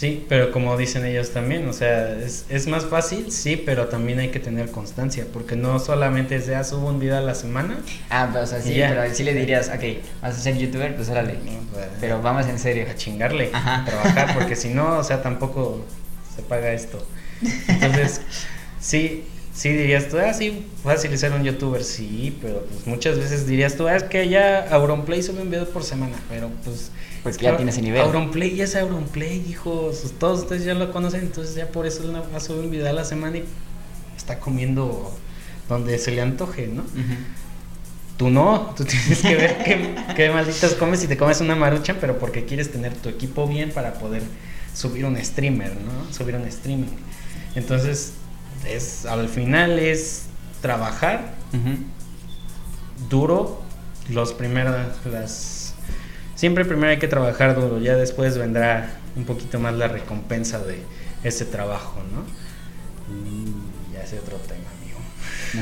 Sí, 0.00 0.24
pero 0.30 0.50
como 0.50 0.78
dicen 0.78 1.04
ellos 1.04 1.32
también, 1.32 1.68
o 1.68 1.74
sea, 1.74 2.14
es, 2.14 2.46
es 2.48 2.66
más 2.66 2.86
fácil, 2.86 3.30
sí, 3.30 3.62
pero 3.62 3.88
también 3.88 4.18
hay 4.18 4.30
que 4.30 4.40
tener 4.40 4.70
constancia, 4.70 5.26
porque 5.30 5.56
no 5.56 5.78
solamente 5.78 6.38
de, 6.38 6.56
ah, 6.56 6.64
subo 6.64 6.88
un 6.88 6.98
video 6.98 7.18
a 7.18 7.20
la 7.20 7.34
semana. 7.34 7.76
Ah, 8.08 8.30
pero, 8.32 8.44
o 8.44 8.46
sea, 8.46 8.62
sí, 8.62 8.72
pero 8.76 9.02
sí 9.14 9.24
le 9.24 9.34
dirías, 9.34 9.68
ok, 9.68 10.02
vas 10.22 10.38
a 10.38 10.40
ser 10.40 10.56
youtuber, 10.56 10.96
pues 10.96 11.10
órale, 11.10 11.34
pues, 11.70 11.86
pero 12.00 12.22
vamos 12.22 12.46
en 12.46 12.58
serio. 12.58 12.86
A 12.90 12.94
chingarle, 12.94 13.50
a 13.52 13.84
trabajar, 13.84 14.32
porque 14.32 14.56
si 14.56 14.70
no, 14.70 14.96
o 14.96 15.04
sea, 15.04 15.20
tampoco 15.20 15.84
se 16.34 16.40
paga 16.44 16.72
esto. 16.72 17.06
Entonces, 17.68 18.22
sí, 18.80 19.26
sí 19.54 19.70
dirías 19.70 20.08
tú, 20.08 20.18
ah, 20.18 20.32
sí, 20.32 20.64
fácil 20.82 21.16
ser 21.18 21.32
un 21.32 21.42
youtuber, 21.44 21.84
sí, 21.84 22.36
pero 22.40 22.64
pues 22.64 22.86
muchas 22.86 23.18
veces 23.18 23.46
dirías 23.46 23.76
tú, 23.76 23.86
ah, 23.86 23.96
es 23.96 24.04
que 24.04 24.28
ya 24.28 24.68
Auronplay 24.70 25.22
sube 25.22 25.42
un 25.42 25.50
video 25.50 25.68
por 25.68 25.82
semana, 25.82 26.16
pero 26.28 26.50
pues... 26.64 26.90
Pues 27.22 27.36
ya 27.36 27.54
tiene 27.56 27.70
ese 27.70 27.82
nivel. 27.82 28.00
Auronplay 28.00 28.56
ya 28.56 28.64
es 28.64 28.76
Auronplay, 28.76 29.44
hijos, 29.48 30.14
todos 30.18 30.40
ustedes 30.40 30.64
ya 30.64 30.74
lo 30.74 30.90
conocen, 30.92 31.20
entonces 31.20 31.54
ya 31.54 31.68
por 31.68 31.86
eso 31.86 32.02
él 32.04 32.40
sube 32.40 32.60
un 32.60 32.70
video 32.70 32.88
a 32.88 32.92
la 32.92 33.04
semana 33.04 33.38
y 33.38 33.44
está 34.16 34.38
comiendo 34.38 35.12
donde 35.68 35.98
se 35.98 36.12
le 36.12 36.22
antoje, 36.22 36.66
¿no? 36.66 36.82
Tú 38.16 38.30
no, 38.30 38.74
tú 38.76 38.84
tienes 38.86 39.20
que 39.20 39.36
ver 39.36 39.64
qué, 39.64 39.94
qué 40.16 40.30
malditas 40.30 40.74
comes 40.74 41.04
y 41.04 41.08
te 41.08 41.16
comes 41.16 41.40
una 41.40 41.54
marucha, 41.54 41.96
pero 42.00 42.18
porque 42.18 42.44
quieres 42.44 42.70
tener 42.70 42.94
tu 42.94 43.08
equipo 43.08 43.46
bien 43.46 43.70
para 43.70 43.94
poder 43.94 44.22
subir 44.74 45.04
un 45.04 45.16
streamer, 45.22 45.72
¿no? 45.74 46.12
Subir 46.12 46.36
un 46.36 46.46
streaming. 46.46 46.88
Entonces, 47.54 48.12
es, 48.66 49.06
al 49.06 49.28
final 49.28 49.78
es 49.78 50.26
trabajar 50.60 51.34
duro 53.08 53.62
los 54.08 54.32
primeros, 54.32 54.74
las... 55.06 55.74
Siempre 56.34 56.64
primero 56.64 56.90
hay 56.90 56.98
que 56.98 57.08
trabajar 57.08 57.54
duro, 57.54 57.78
ya 57.78 57.96
después 57.96 58.38
vendrá 58.38 58.98
un 59.16 59.24
poquito 59.24 59.58
más 59.58 59.74
la 59.74 59.88
recompensa 59.88 60.58
de 60.58 60.82
ese 61.22 61.44
trabajo, 61.44 62.00
¿no? 62.12 62.24
Y 63.14 63.92
ya 63.92 64.02
es 64.02 64.12
otro 64.14 64.36
tema, 64.38 64.64
amigo. 64.80 64.98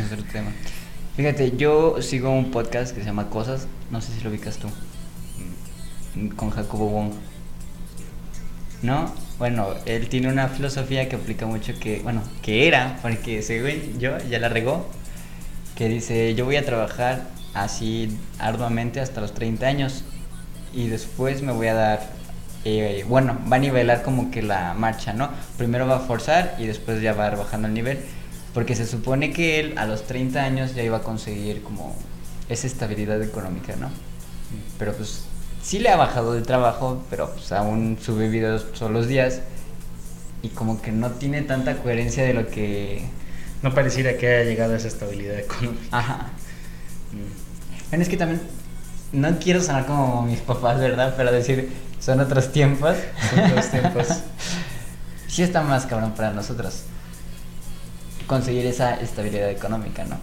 Es 0.07 0.13
otro 0.13 0.25
tema. 0.31 0.53
Fíjate, 1.17 1.57
yo 1.57 2.01
sigo 2.01 2.31
un 2.31 2.51
podcast 2.53 2.95
que 2.95 3.01
se 3.01 3.07
llama 3.07 3.29
Cosas, 3.29 3.67
no 3.91 4.01
sé 4.01 4.13
si 4.13 4.21
lo 4.21 4.31
ubicas 4.31 4.59
tú, 4.59 4.69
mm. 6.15 6.29
con 6.37 6.51
Jacobo 6.51 6.89
Wong. 6.91 7.13
¿No? 8.83 9.13
Bueno, 9.39 9.69
él 9.87 10.09
tiene 10.09 10.29
una 10.33 10.49
filosofía 10.49 11.09
que 11.09 11.15
aplica 11.15 11.47
mucho 11.47 11.73
que, 11.79 12.01
bueno, 12.01 12.23
que 12.43 12.67
era, 12.67 12.99
porque 13.03 13.41
según 13.43 14.01
yo 14.01 14.19
ya 14.29 14.41
la 14.41 14.49
regó, 14.49 14.89
que 15.77 15.89
dice, 15.89 16.35
yo 16.35 16.45
voy 16.45 16.57
a 16.57 16.65
trabajar 16.65 17.29
así 17.55 18.19
arduamente 18.41 19.01
hasta 19.01 19.21
los 19.21 19.35
30 19.35 19.65
años 19.65 20.03
y 20.73 20.89
después 20.89 21.43
me 21.43 21.53
voy 21.53 21.69
a 21.69 21.75
dar, 21.75 22.01
eh, 22.65 23.05
bueno, 23.09 23.39
va 23.51 23.57
a 23.57 23.61
nivelar 23.61 24.03
como 24.03 24.33
que 24.33 24.43
la 24.43 24.75
marcha, 24.75 25.13
¿no? 25.13 25.31
Primero 25.57 25.87
va 25.87 25.99
a 25.99 26.01
forzar 26.01 26.57
y 26.59 26.67
después 26.67 27.01
ya 27.01 27.13
va 27.13 27.31
bajando 27.31 27.69
el 27.69 27.75
nivel, 27.75 28.01
porque 28.55 28.75
se 28.75 28.87
supone 28.87 29.33
que 29.33 29.61
él 29.61 29.75
a 29.79 29.87
los 29.87 30.05
30 30.05 30.43
años 30.43 30.75
ya 30.75 30.83
iba 30.83 30.97
a 30.97 31.03
conseguir 31.03 31.63
como 31.63 31.95
esa 32.49 32.67
estabilidad 32.67 33.23
económica, 33.23 33.77
¿no? 33.77 33.89
Pero 34.81 34.95
pues 34.95 35.28
sí 35.63 35.79
le 35.79 35.89
ha 35.89 35.97
bajado 35.97 36.33
de 36.33 36.43
trabajo, 36.43 37.03
pero 37.11 37.33
pues 37.33 37.53
aún 37.53 37.99
sube 38.01 38.29
videos 38.29 38.73
todos 38.73 38.91
los 38.91 39.09
días 39.09 39.41
y 40.43 40.49
como 40.49 40.81
que 40.81 40.93
no 40.93 41.11
tiene 41.13 41.43
tanta 41.43 41.77
coherencia 41.79 42.25
de 42.25 42.35
lo 42.35 42.49
que... 42.49 43.05
No 43.63 43.75
pareciera 43.75 44.17
que 44.17 44.29
haya 44.29 44.45
llegado 44.49 44.75
a 44.75 44.77
esa 44.77 44.87
estabilidad 44.87 45.39
económica. 45.39 45.85
Ajá. 45.91 46.31
Mm. 47.13 47.89
Bueno, 47.91 48.03
es 48.03 48.09
que 48.09 48.17
también 48.17 48.41
no 49.13 49.37
quiero 49.39 49.61
sonar 49.61 49.87
como 49.87 50.23
mis 50.23 50.41
papás, 50.41 50.79
¿verdad? 50.79 51.15
Pero 51.17 51.33
decir, 51.33 51.71
son 51.99 52.21
otros 52.21 52.53
tiempos. 52.53 52.97
Son 53.31 53.41
otros 53.41 53.71
tiempos. 53.71 54.07
sí 55.27 55.43
está 55.43 55.63
más 55.63 55.87
cabrón 55.87 56.13
para 56.13 56.33
nosotros 56.33 56.85
conseguir 58.29 58.67
esa 58.67 58.95
estabilidad 58.95 59.51
económica, 59.51 60.05
¿no? 60.05 60.17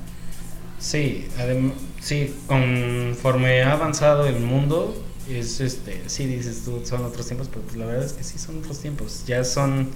Sí, 0.79 1.27
sí, 1.99 2.33
conforme 2.47 3.63
ha 3.63 3.73
avanzado 3.73 4.27
el 4.27 4.39
mundo, 4.39 4.95
es 5.29 5.59
este, 5.59 6.01
sí 6.07 6.25
dices 6.25 6.63
tú, 6.65 6.81
son 6.83 7.03
otros 7.05 7.25
tiempos, 7.25 7.47
pero 7.49 7.61
pues 7.61 7.77
la 7.77 7.85
verdad 7.85 8.05
es 8.05 8.13
que 8.13 8.23
sí 8.23 8.37
son 8.37 8.59
otros 8.59 8.79
tiempos. 8.79 9.23
Ya 9.25 9.43
son, 9.43 9.89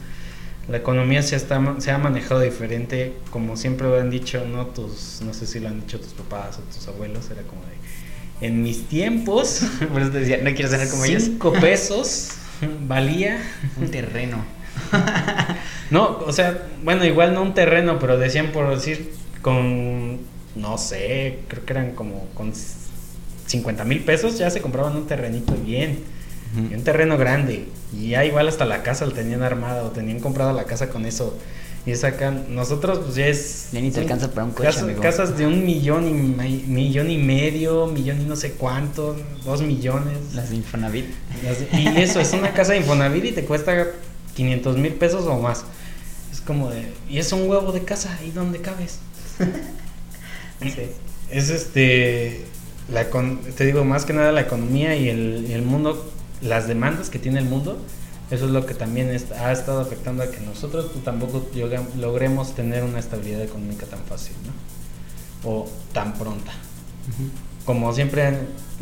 la 0.67 0.77
economía 0.77 1.21
se, 1.21 1.35
está, 1.35 1.61
se 1.79 1.91
ha 1.91 1.97
manejado 1.97 2.41
diferente, 2.41 3.13
como 3.31 3.57
siempre 3.57 3.87
lo 3.87 3.99
han 3.99 4.09
dicho, 4.09 4.45
¿no? 4.45 4.67
Tus, 4.67 5.21
no 5.23 5.33
sé 5.33 5.45
si 5.45 5.59
lo 5.59 5.69
han 5.69 5.81
dicho 5.81 5.99
tus 5.99 6.13
papás 6.13 6.57
o 6.57 6.61
tus 6.73 6.87
abuelos, 6.87 7.29
era 7.31 7.43
como 7.43 7.61
de, 7.61 8.47
en 8.47 8.63
mis 8.63 8.87
tiempos, 8.87 9.61
por 9.91 10.01
eso 10.01 10.11
te 10.11 10.19
decía, 10.19 10.37
no 10.37 10.53
quiero 10.53 10.69
ser 10.69 10.89
como 10.89 11.05
ellos. 11.05 11.23
Cinco 11.23 11.53
pesos 11.53 12.31
valía 12.87 13.39
un 13.79 13.89
terreno. 13.89 14.43
no, 15.91 16.19
o 16.25 16.31
sea, 16.31 16.67
bueno, 16.83 17.05
igual 17.05 17.33
no 17.33 17.41
un 17.41 17.53
terreno, 17.53 17.99
pero 17.99 18.17
decían 18.17 18.51
por 18.51 18.69
decir, 18.69 19.11
con, 19.41 20.19
no 20.55 20.77
sé, 20.77 21.39
creo 21.47 21.65
que 21.65 21.73
eran 21.73 21.91
como 21.95 22.27
con 22.33 22.53
50 23.49 23.83
mil 23.83 24.01
pesos 24.01 24.37
ya 24.37 24.49
se 24.51 24.61
compraban 24.61 24.95
un 24.95 25.07
terrenito 25.07 25.53
bien, 25.53 25.99
un 26.55 26.83
terreno 26.83 27.17
grande. 27.17 27.65
Y 27.91 28.09
ya 28.09 28.23
igual 28.23 28.47
hasta 28.47 28.65
la 28.65 28.83
casa 28.83 29.05
lo 29.07 29.11
tenían 29.11 29.41
armada 29.41 29.83
o 29.83 29.89
tenían 29.89 30.19
comprado 30.19 30.53
la 30.53 30.65
casa 30.65 30.89
con 30.89 31.05
eso. 31.05 31.35
Y 31.85 31.95
sacan, 31.95 32.53
nosotros 32.53 32.99
pues 32.99 33.15
ya 33.15 33.25
es... 33.25 33.69
Ya 33.71 33.81
ni 33.81 33.89
te 33.89 34.01
alcanza 34.01 34.29
para 34.29 34.45
un 34.45 34.51
coche, 34.51 34.95
Casas 35.01 35.37
de 35.37 35.47
un 35.47 35.65
millón 35.65 36.07
y, 36.07 36.11
millón 36.67 37.09
y 37.09 37.17
medio, 37.17 37.87
millón 37.87 38.21
y 38.21 38.25
no 38.25 38.35
sé 38.35 38.51
cuánto, 38.51 39.15
dos 39.43 39.63
millones. 39.63 40.35
Las 40.35 40.51
de 40.51 40.57
Infonavit. 40.57 41.05
y 41.73 41.87
eso, 41.99 42.19
es 42.19 42.33
una 42.33 42.53
casa 42.53 42.73
de 42.73 42.79
Infonavit 42.79 43.25
y 43.25 43.31
te 43.31 43.45
cuesta 43.45 43.87
500 44.35 44.77
mil 44.77 44.93
pesos 44.93 45.25
o 45.25 45.39
más. 45.39 45.65
Es 46.31 46.41
como 46.41 46.69
de... 46.69 46.91
Y 47.09 47.17
es 47.17 47.31
un 47.31 47.49
huevo 47.49 47.71
de 47.71 47.83
casa, 47.83 48.15
¿y 48.23 48.29
dónde 48.29 48.61
cabes? 48.61 48.99
Es 51.31 51.49
este 51.51 52.43
la, 52.91 53.07
te 53.55 53.65
digo, 53.65 53.83
más 53.83 54.05
que 54.05 54.13
nada 54.13 54.31
la 54.31 54.41
economía 54.41 54.95
y 54.95 55.09
el, 55.09 55.61
mundo, 55.61 56.11
las 56.41 56.67
demandas 56.67 57.09
que 57.09 57.19
tiene 57.19 57.39
el 57.39 57.45
mundo, 57.45 57.77
eso 58.31 58.45
es 58.45 58.51
lo 58.51 58.65
que 58.65 58.73
también 58.73 59.09
ha 59.09 59.51
estado 59.51 59.81
afectando 59.81 60.23
a 60.23 60.31
que 60.31 60.39
nosotros 60.39 60.87
pues, 60.91 61.03
tampoco 61.03 61.47
logremos 61.97 62.53
tener 62.55 62.83
una 62.83 62.99
estabilidad 62.99 63.41
económica 63.41 63.85
tan 63.85 63.99
fácil, 63.99 64.35
¿no? 64.45 65.49
O 65.49 65.69
tan 65.93 66.13
pronta. 66.13 66.51
Como 67.65 67.93
siempre 67.93 68.25
han, 68.25 68.37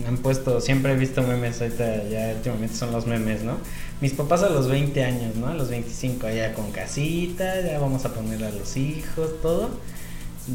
han, 0.06 0.18
puesto, 0.18 0.60
siempre 0.60 0.94
he 0.94 0.96
visto 0.96 1.22
memes, 1.22 1.62
ahorita 1.62 2.10
ya 2.10 2.34
últimamente 2.36 2.76
son 2.76 2.92
los 2.92 3.06
memes, 3.06 3.44
¿no? 3.44 3.58
Mis 4.02 4.14
papás 4.14 4.44
a 4.44 4.50
los 4.50 4.68
20 4.68 5.04
años, 5.04 5.36
¿no? 5.36 5.48
A 5.48 5.54
los 5.54 5.70
25 5.70 6.28
allá 6.28 6.54
con 6.54 6.72
casita, 6.72 7.62
ya 7.62 7.80
vamos 7.80 8.06
a 8.06 8.14
poner 8.14 8.44
a 8.44 8.52
los 8.52 8.76
hijos, 8.78 9.42
todo. 9.42 9.70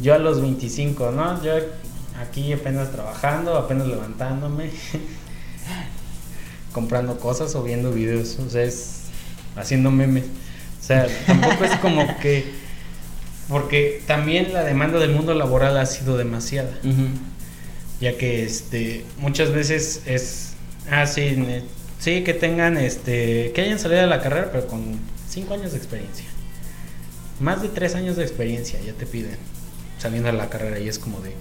Yo 0.02 0.14
a 0.14 0.18
los 0.18 0.40
25, 0.40 1.10
¿no? 1.10 1.42
Yo 1.42 1.52
aquí 2.22 2.52
apenas 2.52 2.90
trabajando, 2.92 3.56
apenas 3.56 3.86
levantándome, 3.86 4.70
comprando 6.72 7.18
cosas 7.18 7.54
o 7.54 7.62
viendo 7.62 7.92
videos, 7.92 8.38
o 8.38 8.48
sea, 8.48 8.62
es 8.62 9.02
haciendo 9.56 9.90
memes. 9.90 10.24
O 10.80 10.84
sea, 10.84 11.06
tampoco 11.26 11.64
es 11.64 11.76
como 11.76 12.18
que 12.18 12.62
porque 13.48 14.02
también 14.06 14.52
la 14.52 14.64
demanda 14.64 14.98
del 14.98 15.10
mundo 15.10 15.34
laboral 15.34 15.76
ha 15.76 15.86
sido 15.86 16.16
demasiada. 16.16 16.78
ya 18.00 18.16
que 18.16 18.44
este 18.44 19.04
muchas 19.18 19.52
veces 19.52 20.02
es 20.06 20.54
ah 20.90 21.06
sí, 21.06 21.36
sí 22.00 22.24
que 22.24 22.34
tengan 22.34 22.76
este 22.76 23.52
que 23.54 23.60
hayan 23.60 23.78
salido 23.78 24.00
de 24.00 24.08
la 24.08 24.20
carrera 24.20 24.48
pero 24.50 24.66
con 24.66 24.98
cinco 25.28 25.54
años 25.54 25.70
de 25.70 25.78
experiencia 25.78 26.26
más 27.38 27.62
de 27.62 27.68
tres 27.68 27.94
años 27.94 28.16
de 28.16 28.24
experiencia 28.24 28.80
ya 28.84 28.92
te 28.92 29.06
piden 29.06 29.36
saliendo 29.98 30.32
de 30.32 30.36
la 30.36 30.48
carrera 30.48 30.80
y 30.80 30.88
es 30.88 30.98
como 30.98 31.20
de 31.20 31.32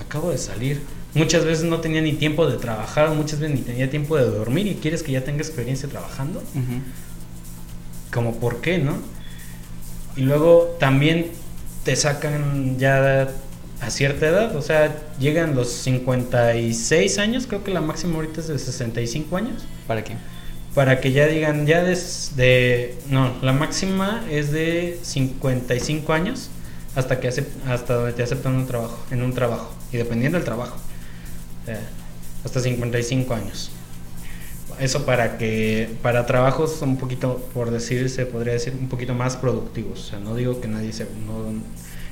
acabo 0.00 0.30
de 0.30 0.38
salir. 0.38 0.82
Muchas 1.14 1.44
veces 1.44 1.64
no 1.64 1.80
tenía 1.80 2.00
ni 2.00 2.12
tiempo 2.12 2.48
de 2.48 2.56
trabajar 2.56 3.10
muchas 3.10 3.40
veces 3.40 3.56
ni 3.56 3.62
tenía 3.62 3.90
tiempo 3.90 4.16
de 4.16 4.24
dormir 4.24 4.66
y 4.66 4.74
quieres 4.76 5.02
que 5.02 5.12
ya 5.12 5.24
tenga 5.24 5.40
experiencia 5.40 5.88
trabajando. 5.88 6.42
Como 8.12 8.36
por 8.38 8.60
qué 8.60 8.78
no 8.78 8.98
y 10.16 10.22
luego 10.22 10.76
también 10.78 11.30
te 11.84 11.96
sacan 11.96 12.78
ya 12.78 13.28
a 13.80 13.90
cierta 13.90 14.28
edad, 14.28 14.56
o 14.56 14.62
sea, 14.62 14.94
llegan 15.18 15.54
los 15.54 15.70
56 15.72 17.18
años, 17.18 17.46
creo 17.46 17.64
que 17.64 17.70
la 17.70 17.80
máxima 17.80 18.16
ahorita 18.16 18.40
es 18.40 18.48
de 18.48 18.58
65 18.58 19.36
años. 19.36 19.64
¿Para 19.86 20.04
qué? 20.04 20.14
Para 20.74 21.00
que 21.00 21.12
ya 21.12 21.26
digan, 21.26 21.66
ya 21.66 21.82
desde, 21.82 22.96
no, 23.08 23.32
la 23.40 23.52
máxima 23.52 24.24
es 24.30 24.52
de 24.52 24.98
55 25.02 26.12
años 26.12 26.50
hasta 26.96 27.20
que 27.20 27.28
hasta 27.28 27.94
donde 27.94 28.12
te 28.12 28.22
aceptan 28.22 28.54
un 28.54 28.66
trabajo, 28.66 28.98
en 29.10 29.22
un 29.22 29.32
trabajo, 29.32 29.72
y 29.92 29.96
dependiendo 29.96 30.38
del 30.38 30.44
trabajo, 30.44 30.76
hasta 32.44 32.60
55 32.60 33.34
años. 33.34 33.70
Eso 34.78 35.04
para 35.04 35.36
que, 35.36 35.90
para 36.02 36.24
trabajos 36.24 36.80
un 36.80 36.96
poquito, 36.96 37.36
por 37.52 37.70
decirse, 37.70 38.24
podría 38.24 38.54
decir, 38.54 38.74
un 38.80 38.88
poquito 38.88 39.14
más 39.14 39.36
productivos. 39.36 40.00
O 40.00 40.10
sea, 40.10 40.18
no 40.20 40.34
digo 40.34 40.60
que 40.60 40.68
nadie 40.68 40.92
se, 40.92 41.04
no, 41.04 41.52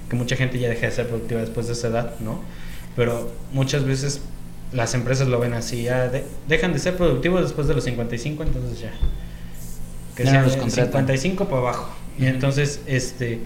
que 0.09 0.17
mucha 0.17 0.37
gente 0.37 0.59
ya 0.59 0.69
deje 0.69 0.87
de 0.87 0.93
ser 0.93 1.09
productiva 1.09 1.41
después 1.41 1.67
de 1.67 1.73
esa 1.73 1.88
edad, 1.88 2.14
¿no? 2.21 2.41
Pero 2.95 3.33
muchas 3.53 3.85
veces 3.85 4.21
las 4.73 4.93
empresas 4.95 5.29
lo 5.29 5.38
ven 5.41 5.55
así, 5.55 5.85
ya 5.85 6.11
dejan 6.47 6.75
de 6.75 6.79
ser 6.79 6.97
productivos 6.97 7.43
después 7.43 7.69
de 7.69 7.75
los 7.75 7.85
55, 7.85 8.43
entonces 8.43 8.81
ya. 8.81 8.93
Que 10.14 10.25
sean 10.25 10.45
los 10.45 10.53
55 10.53 11.47
para 11.47 11.59
abajo. 11.59 11.88
Y 12.19 12.27
entonces, 12.27 12.83
este, 12.87 13.38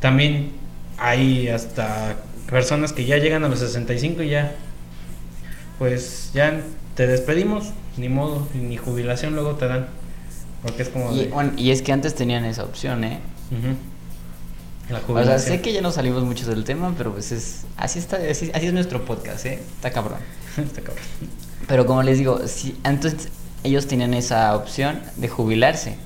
también 0.00 0.52
hay 1.02 1.48
hasta 1.48 2.16
personas 2.48 2.92
que 2.92 3.04
ya 3.04 3.18
llegan 3.18 3.44
a 3.44 3.48
los 3.48 3.58
65 3.58 4.22
y 4.22 4.30
ya, 4.30 4.54
pues 5.78 6.30
ya 6.32 6.60
te 6.94 7.06
despedimos, 7.06 7.70
ni 7.96 8.08
modo, 8.08 8.46
ni 8.54 8.76
jubilación 8.76 9.34
luego 9.34 9.56
te 9.56 9.66
dan. 9.66 9.88
Porque 10.62 10.82
es 10.82 10.88
como... 10.88 11.12
Y, 11.12 11.30
y 11.56 11.70
es 11.72 11.82
que 11.82 11.92
antes 11.92 12.14
tenían 12.14 12.44
esa 12.44 12.64
opción, 12.64 13.02
¿eh? 13.04 13.18
o 15.08 15.24
sea, 15.24 15.38
sé 15.38 15.60
que 15.60 15.72
ya 15.72 15.80
no 15.80 15.90
salimos 15.90 16.22
mucho 16.24 16.46
del 16.46 16.64
tema, 16.64 16.94
pero 16.96 17.12
pues 17.12 17.32
es 17.32 17.62
así 17.76 17.98
está 17.98 18.18
así, 18.30 18.50
es 18.52 18.72
nuestro 18.72 19.04
podcast, 19.04 19.46
¿eh? 19.46 19.58
Está 19.76 19.90
cabrón. 19.90 20.18
está 20.56 20.82
cabrón. 20.82 21.04
Pero 21.66 21.86
como 21.86 22.02
les 22.02 22.18
digo, 22.18 22.46
si 22.46 22.78
antes 22.82 23.28
ellos 23.64 23.86
tenían 23.86 24.14
esa 24.14 24.54
opción 24.56 25.00
de 25.16 25.28
jubilarse. 25.28 25.96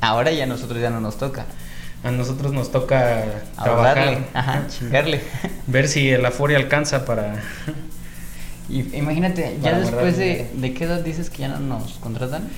Ahora 0.00 0.32
ya 0.32 0.44
a 0.44 0.46
nosotros 0.46 0.80
ya 0.80 0.90
no 0.90 1.00
nos 1.00 1.16
toca. 1.18 1.46
A 2.04 2.10
nosotros 2.10 2.52
nos 2.52 2.72
toca 2.72 3.44
trabajar, 3.62 4.18
ajá, 4.34 4.66
chingarle. 4.68 5.20
Ver 5.66 5.88
si 5.88 6.10
el 6.10 6.26
Afore 6.26 6.56
alcanza 6.56 7.04
para 7.04 7.40
y 8.68 8.96
imagínate, 8.96 9.58
ya 9.62 9.78
después 9.78 10.16
de, 10.16 10.50
de 10.54 10.74
qué 10.74 10.84
edad 10.84 11.00
dices 11.00 11.30
que 11.30 11.42
ya 11.42 11.48
no 11.48 11.60
nos 11.60 11.94
contratan? 11.94 12.48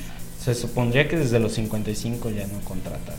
Se 0.42 0.54
supondría 0.54 1.09
que 1.09 1.16
desde 1.16 1.40
los 1.40 1.54
55 1.54 2.30
ya 2.30 2.46
no 2.46 2.61
contratan. 2.61 3.16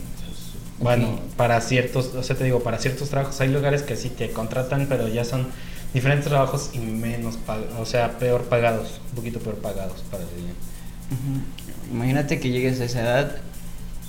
Bueno, 0.78 1.20
para 1.36 1.60
ciertos, 1.62 2.14
o 2.14 2.22
sea, 2.22 2.36
te 2.36 2.44
digo, 2.44 2.62
para 2.62 2.78
ciertos 2.78 3.08
trabajos 3.08 3.40
hay 3.40 3.48
lugares 3.48 3.82
que 3.82 3.96
sí 3.96 4.10
te 4.10 4.30
contratan, 4.30 4.86
pero 4.88 5.08
ya 5.08 5.24
son 5.24 5.46
diferentes 5.94 6.28
trabajos 6.28 6.70
y 6.74 6.78
menos, 6.78 7.38
o 7.78 7.86
sea, 7.86 8.18
peor 8.18 8.42
pagados, 8.42 9.00
un 9.10 9.16
poquito 9.16 9.38
peor 9.38 9.56
pagados 9.56 10.04
para 10.10 10.22
el 10.22 10.28
Imagínate 11.90 12.40
que 12.40 12.50
llegues 12.50 12.80
a 12.80 12.84
esa 12.84 13.00
edad 13.00 13.36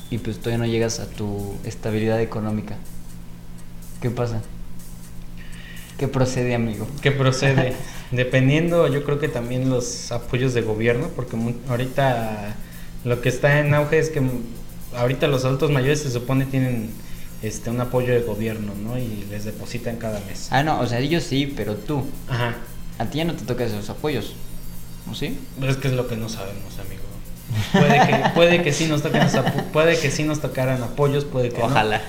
y 0.10 0.18
pues 0.20 0.38
todavía 0.38 0.60
no 0.60 0.66
llegas 0.66 1.00
a 1.00 1.08
tu 1.08 1.56
estabilidad 1.64 2.22
económica. 2.22 2.78
¿Qué 4.02 4.10
pasa? 4.10 4.42
¿Qué 5.98 6.08
procede, 6.08 6.54
amigo? 6.54 6.88
¿Qué 7.02 7.12
procede? 7.12 7.74
Dependiendo, 8.12 8.88
yo 8.88 9.04
creo 9.04 9.20
que 9.20 9.28
también 9.28 9.70
los 9.70 10.12
apoyos 10.12 10.54
de 10.54 10.62
gobierno, 10.62 11.10
porque 11.16 11.36
ahorita 11.68 12.56
lo 13.04 13.22
que 13.22 13.30
está 13.30 13.60
en 13.60 13.74
auge 13.74 14.00
es 14.00 14.10
que 14.10 14.22
ahorita 14.96 15.28
los 15.28 15.44
adultos 15.44 15.72
mayores 15.72 16.02
se 16.02 16.12
supone 16.12 16.46
tienen 16.46 16.92
este 17.42 17.70
un 17.70 17.82
apoyo 17.82 18.14
de 18.14 18.22
gobierno, 18.22 18.74
¿no? 18.76 18.98
Y 18.98 19.26
les 19.30 19.46
depositan 19.46 19.98
cada 19.98 20.20
mes. 20.22 20.48
Ah, 20.52 20.64
no, 20.64 20.80
o 20.80 20.88
sea, 20.88 21.00
ellos 21.00 21.24
sí, 21.24 21.52
pero 21.56 21.76
tú. 21.76 22.06
Ajá. 22.30 22.56
A 23.00 23.06
ti 23.06 23.20
ya 23.20 23.26
no 23.26 23.34
te 23.34 23.46
tocan 23.46 23.68
esos 23.68 23.90
apoyos. 23.90 24.34
¿O 25.10 25.16
sí? 25.16 25.38
Pero 25.60 25.72
es 25.72 25.78
que 25.78 25.88
es 25.88 25.94
lo 25.94 26.08
que 26.08 26.18
no 26.18 26.30
sabemos, 26.30 26.78
amigo. 26.80 27.04
Puede 27.72 28.08
que, 28.08 28.30
puede 28.34 28.62
que 28.64 28.74
sí 28.74 28.86
nos 28.88 29.02
toquen 29.02 29.28
puede 29.74 30.00
que 30.00 30.12
sí 30.12 30.24
nos 30.24 30.40
tocaran 30.40 30.82
apoyos, 30.84 31.26
puede 31.26 31.50
que 31.50 31.62
Ojalá. 31.62 32.02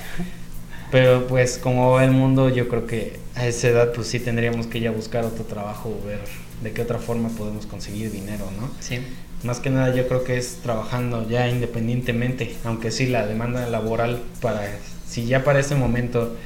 Pero 0.90 1.26
pues 1.26 1.58
como 1.58 2.00
el 2.00 2.10
mundo, 2.12 2.48
yo 2.48 2.68
creo 2.68 2.86
que 2.86 3.18
a 3.34 3.46
esa 3.46 3.68
edad 3.68 3.92
pues 3.92 4.06
sí 4.08 4.20
tendríamos 4.20 4.66
que 4.66 4.80
ya 4.80 4.90
buscar 4.90 5.24
otro 5.24 5.44
trabajo 5.44 5.90
o 5.90 6.06
ver 6.06 6.20
de 6.62 6.72
qué 6.72 6.82
otra 6.82 6.98
forma 6.98 7.28
podemos 7.28 7.66
conseguir 7.66 8.10
dinero, 8.10 8.48
¿no? 8.58 8.70
Sí. 8.80 9.00
Más 9.42 9.60
que 9.60 9.70
nada 9.70 9.94
yo 9.94 10.08
creo 10.08 10.24
que 10.24 10.36
es 10.36 10.58
trabajando 10.62 11.28
ya 11.28 11.48
independientemente, 11.48 12.56
aunque 12.64 12.90
sí 12.90 13.06
la 13.06 13.26
demanda 13.26 13.68
laboral 13.68 14.20
para 14.40 14.62
si 15.06 15.26
ya 15.26 15.44
para 15.44 15.60
ese 15.60 15.74
momento 15.74 16.36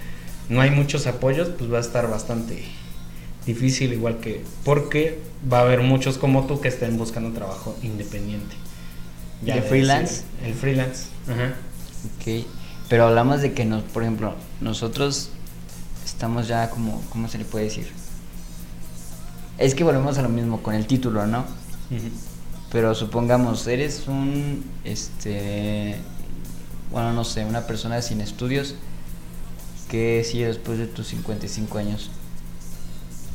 no 0.48 0.60
hay 0.60 0.70
muchos 0.70 1.06
apoyos, 1.06 1.48
pues 1.48 1.72
va 1.72 1.78
a 1.78 1.80
estar 1.80 2.10
bastante 2.10 2.62
difícil 3.46 3.92
igual 3.92 4.18
que 4.18 4.42
porque 4.64 5.18
va 5.50 5.58
a 5.58 5.62
haber 5.62 5.80
muchos 5.80 6.18
como 6.18 6.46
tú 6.46 6.60
que 6.60 6.68
estén 6.68 6.98
buscando 6.98 7.32
trabajo 7.32 7.76
independiente. 7.82 8.54
Ya 9.44 9.56
¿De 9.56 9.62
freelance? 9.62 10.22
el 10.44 10.54
freelance. 10.54 11.06
Ajá. 11.28 11.54
Ok. 12.16 12.46
Pero 12.88 13.06
hablamos 13.06 13.40
de 13.40 13.52
que 13.52 13.64
nos, 13.64 13.82
por 13.82 14.02
ejemplo, 14.02 14.34
nosotros 14.60 15.30
estamos 16.04 16.48
ya 16.48 16.70
como, 16.70 17.02
¿cómo 17.10 17.28
se 17.28 17.38
le 17.38 17.44
puede 17.44 17.64
decir? 17.66 17.90
Es 19.58 19.74
que 19.74 19.84
volvemos 19.84 20.18
a 20.18 20.22
lo 20.22 20.28
mismo 20.28 20.62
con 20.62 20.74
el 20.74 20.86
título, 20.86 21.26
¿no? 21.26 21.44
Pero 22.70 22.94
supongamos, 22.94 23.66
eres 23.66 24.08
un, 24.08 24.64
este, 24.84 25.96
bueno, 26.90 27.12
no 27.12 27.24
sé, 27.24 27.44
una 27.44 27.66
persona 27.66 28.00
sin 28.02 28.20
estudios 28.20 28.76
que 29.90 30.24
sigue 30.24 30.46
después 30.46 30.78
de 30.78 30.86
tus 30.86 31.08
55 31.08 31.78
años. 31.78 32.10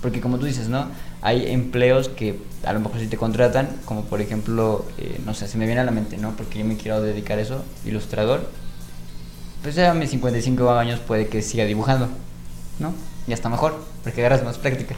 Porque 0.01 0.21
como 0.21 0.39
tú 0.39 0.45
dices, 0.45 0.69
¿no? 0.69 0.87
Hay 1.21 1.51
empleos 1.51 2.09
que 2.09 2.39
a 2.63 2.73
lo 2.73 2.79
mejor 2.79 2.99
si 2.99 3.07
te 3.07 3.17
contratan, 3.17 3.69
como 3.85 4.03
por 4.03 4.21
ejemplo, 4.21 4.85
eh, 4.97 5.19
no 5.25 5.33
sé, 5.33 5.47
se 5.47 5.57
me 5.57 5.65
viene 5.65 5.81
a 5.81 5.83
la 5.83 5.91
mente, 5.91 6.17
¿no? 6.17 6.35
Porque 6.35 6.59
yo 6.59 6.65
me 6.65 6.77
quiero 6.77 7.01
dedicar 7.01 7.37
a 7.37 7.41
eso, 7.41 7.63
ilustrador. 7.85 8.49
Pues 9.63 9.75
ya 9.75 9.91
a 9.91 9.93
mis 9.93 10.09
55 10.11 10.71
años 10.71 10.99
puede 10.99 11.27
que 11.27 11.41
siga 11.41 11.65
dibujando, 11.65 12.07
¿no? 12.79 12.93
Ya 13.27 13.33
está 13.33 13.49
mejor, 13.49 13.83
porque 14.03 14.21
agarras 14.21 14.43
más 14.43 14.57
práctica. 14.57 14.95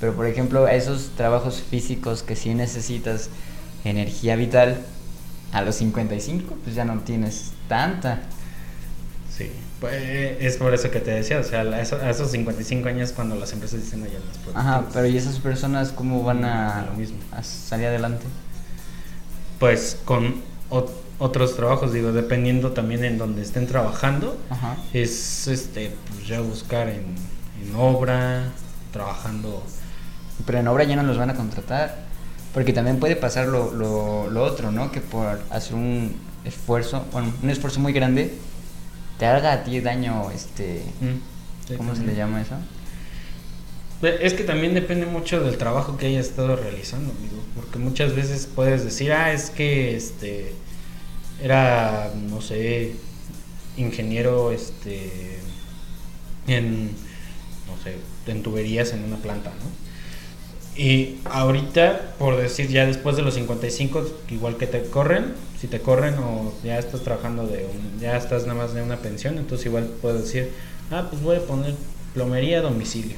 Pero 0.00 0.14
por 0.14 0.26
ejemplo, 0.26 0.68
esos 0.68 1.10
trabajos 1.16 1.62
físicos 1.62 2.22
que 2.22 2.36
sí 2.36 2.54
necesitas 2.54 3.30
energía 3.84 4.36
vital, 4.36 4.78
a 5.52 5.62
los 5.62 5.76
55 5.76 6.56
pues 6.62 6.76
ya 6.76 6.84
no 6.84 7.00
tienes 7.00 7.52
tanta. 7.68 8.20
Sí, 9.36 9.50
pues 9.80 10.36
es 10.40 10.56
por 10.56 10.74
eso 10.74 10.90
que 10.90 11.00
te 11.00 11.10
decía, 11.12 11.38
o 11.38 11.44
sea, 11.44 11.60
a 11.60 11.80
esos, 11.80 12.30
55 12.30 12.88
años 12.88 13.12
cuando 13.12 13.36
las 13.36 13.52
empresas 13.52 13.82
dicen 13.82 14.04
ya 14.04 14.18
no 14.18 14.58
Ajá, 14.58 14.84
pero 14.92 15.06
¿y 15.06 15.16
esas 15.16 15.38
personas 15.38 15.90
cómo 15.90 16.22
van 16.24 16.44
a, 16.44 16.86
lo 16.86 16.96
mismo. 16.96 17.18
a 17.32 17.42
salir 17.42 17.86
adelante? 17.86 18.24
Pues 19.58 19.98
con 20.04 20.36
otros 21.18 21.56
trabajos, 21.56 21.92
digo, 21.92 22.12
dependiendo 22.12 22.72
también 22.72 23.04
en 23.04 23.18
donde 23.18 23.42
estén 23.42 23.66
trabajando, 23.66 24.36
es 24.92 25.48
este, 25.48 25.92
pues 26.08 26.26
ya 26.26 26.40
buscar 26.40 26.88
en, 26.88 27.14
en 27.62 27.74
obra, 27.74 28.44
trabajando 28.92 29.64
pero 30.46 30.58
en 30.58 30.68
obra 30.68 30.84
ya 30.84 30.96
no 30.96 31.02
los 31.02 31.18
van 31.18 31.30
a 31.30 31.34
contratar. 31.34 32.06
Porque 32.54 32.72
también 32.72 32.98
puede 32.98 33.14
pasar 33.14 33.46
lo, 33.46 33.72
lo, 33.74 34.42
otro, 34.42 34.72
¿no? 34.72 34.90
Que 34.90 35.00
por 35.00 35.40
hacer 35.50 35.74
un 35.74 36.16
esfuerzo, 36.44 37.04
bueno, 37.12 37.32
un 37.42 37.50
esfuerzo 37.50 37.78
muy 37.78 37.92
grande, 37.92 38.34
te 39.18 39.26
haga 39.26 39.52
a 39.52 39.64
ti 39.64 39.80
daño, 39.80 40.30
este... 40.30 40.82
Mm, 41.00 41.76
¿Cómo 41.76 41.94
se 41.94 42.02
le 42.02 42.14
llama 42.14 42.40
eso? 42.40 42.54
Es 44.00 44.32
que 44.32 44.44
también 44.44 44.74
depende 44.74 45.06
mucho 45.06 45.42
del 45.42 45.58
trabajo 45.58 45.98
que 45.98 46.06
hayas 46.06 46.28
estado 46.28 46.56
realizando, 46.56 47.12
amigo. 47.12 47.42
Porque 47.54 47.78
muchas 47.78 48.14
veces 48.14 48.48
puedes 48.52 48.84
decir, 48.84 49.12
ah, 49.12 49.32
es 49.32 49.50
que 49.50 49.96
este 49.96 50.54
era, 51.42 52.10
no 52.14 52.40
sé, 52.40 52.94
ingeniero 53.76 54.50
este 54.52 55.40
en, 56.46 56.86
no 57.66 57.82
sé, 57.82 57.96
en 58.26 58.42
tuberías 58.42 58.92
en 58.92 59.04
una 59.04 59.16
planta, 59.16 59.50
¿no? 59.50 59.88
Y 60.78 61.16
ahorita, 61.24 62.14
por 62.20 62.36
decir, 62.36 62.68
ya 62.68 62.86
después 62.86 63.16
de 63.16 63.22
los 63.22 63.34
55, 63.34 64.06
igual 64.30 64.56
que 64.56 64.68
te 64.68 64.84
corren, 64.84 65.34
si 65.60 65.66
te 65.66 65.80
corren 65.80 66.14
o 66.18 66.54
ya 66.62 66.78
estás 66.78 67.02
trabajando 67.02 67.48
de 67.48 67.64
un, 67.64 68.00
ya 68.00 68.16
estás 68.16 68.46
nada 68.46 68.54
más 68.54 68.74
de 68.74 68.82
una 68.82 68.98
pensión, 68.98 69.38
entonces 69.38 69.66
igual 69.66 69.90
puedes 70.00 70.22
decir, 70.22 70.52
ah, 70.92 71.08
pues 71.10 71.20
voy 71.20 71.36
a 71.36 71.40
poner 71.40 71.74
plomería 72.14 72.58
a 72.58 72.62
domicilio. 72.62 73.16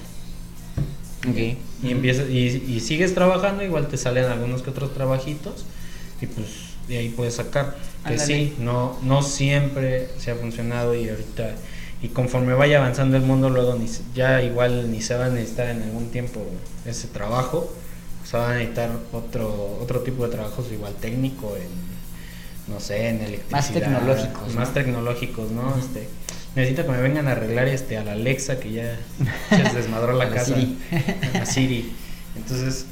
Ok. 1.28 1.36
Y, 1.82 1.90
empiezas, 1.90 2.30
y, 2.30 2.64
y 2.66 2.80
sigues 2.80 3.14
trabajando, 3.14 3.62
igual 3.62 3.88
te 3.88 3.98
salen 3.98 4.24
algunos 4.24 4.62
que 4.62 4.70
otros 4.70 4.94
trabajitos 4.94 5.66
y 6.22 6.26
pues 6.26 6.46
de 6.88 6.98
ahí 6.98 7.08
puedes 7.10 7.34
sacar. 7.34 7.76
Que 8.06 8.14
Ándale. 8.14 8.26
sí, 8.26 8.54
no, 8.58 8.98
no 9.02 9.22
siempre 9.22 10.08
se 10.18 10.30
ha 10.30 10.34
funcionado 10.34 10.94
y 10.94 11.10
ahorita, 11.10 11.54
y 12.02 12.08
conforme 12.08 12.54
vaya 12.54 12.78
avanzando 12.78 13.16
el 13.16 13.22
mundo, 13.22 13.50
luego 13.50 13.74
ni, 13.74 13.86
ya 14.14 14.42
igual 14.42 14.90
ni 14.90 15.02
se 15.02 15.14
va 15.16 15.26
a 15.26 15.28
necesitar 15.28 15.68
en 15.68 15.82
algún 15.82 16.10
tiempo 16.10 16.40
ese 16.86 17.08
trabajo, 17.08 17.72
se 18.24 18.36
va 18.36 18.50
a 18.50 18.54
necesitar 18.54 18.90
otro, 19.12 19.78
otro 19.80 20.00
tipo 20.00 20.24
de 20.24 20.32
trabajos 20.32 20.66
igual 20.72 20.94
técnico 20.94 21.56
en, 21.56 22.72
no 22.72 22.80
sé, 22.80 23.08
en 23.08 23.20
electricidad. 23.20 23.80
tecnológicos, 23.80 24.54
Más 24.54 24.68
¿no? 24.68 24.74
tecnológicos, 24.74 25.50
¿no? 25.50 25.76
Este, 25.78 26.08
necesito 26.54 26.84
que 26.84 26.92
me 26.92 27.02
vengan 27.02 27.28
a 27.28 27.32
arreglar 27.32 27.68
este 27.68 27.98
a 27.98 28.04
la 28.04 28.12
Alexa 28.12 28.58
que 28.58 28.72
ya 28.72 28.98
se 29.50 29.76
desmadró 29.76 30.12
la 30.14 30.30
casa. 30.30 30.54
A 30.54 31.38
la 31.38 31.46
Siri. 31.46 31.92
Entonces, 32.36 32.86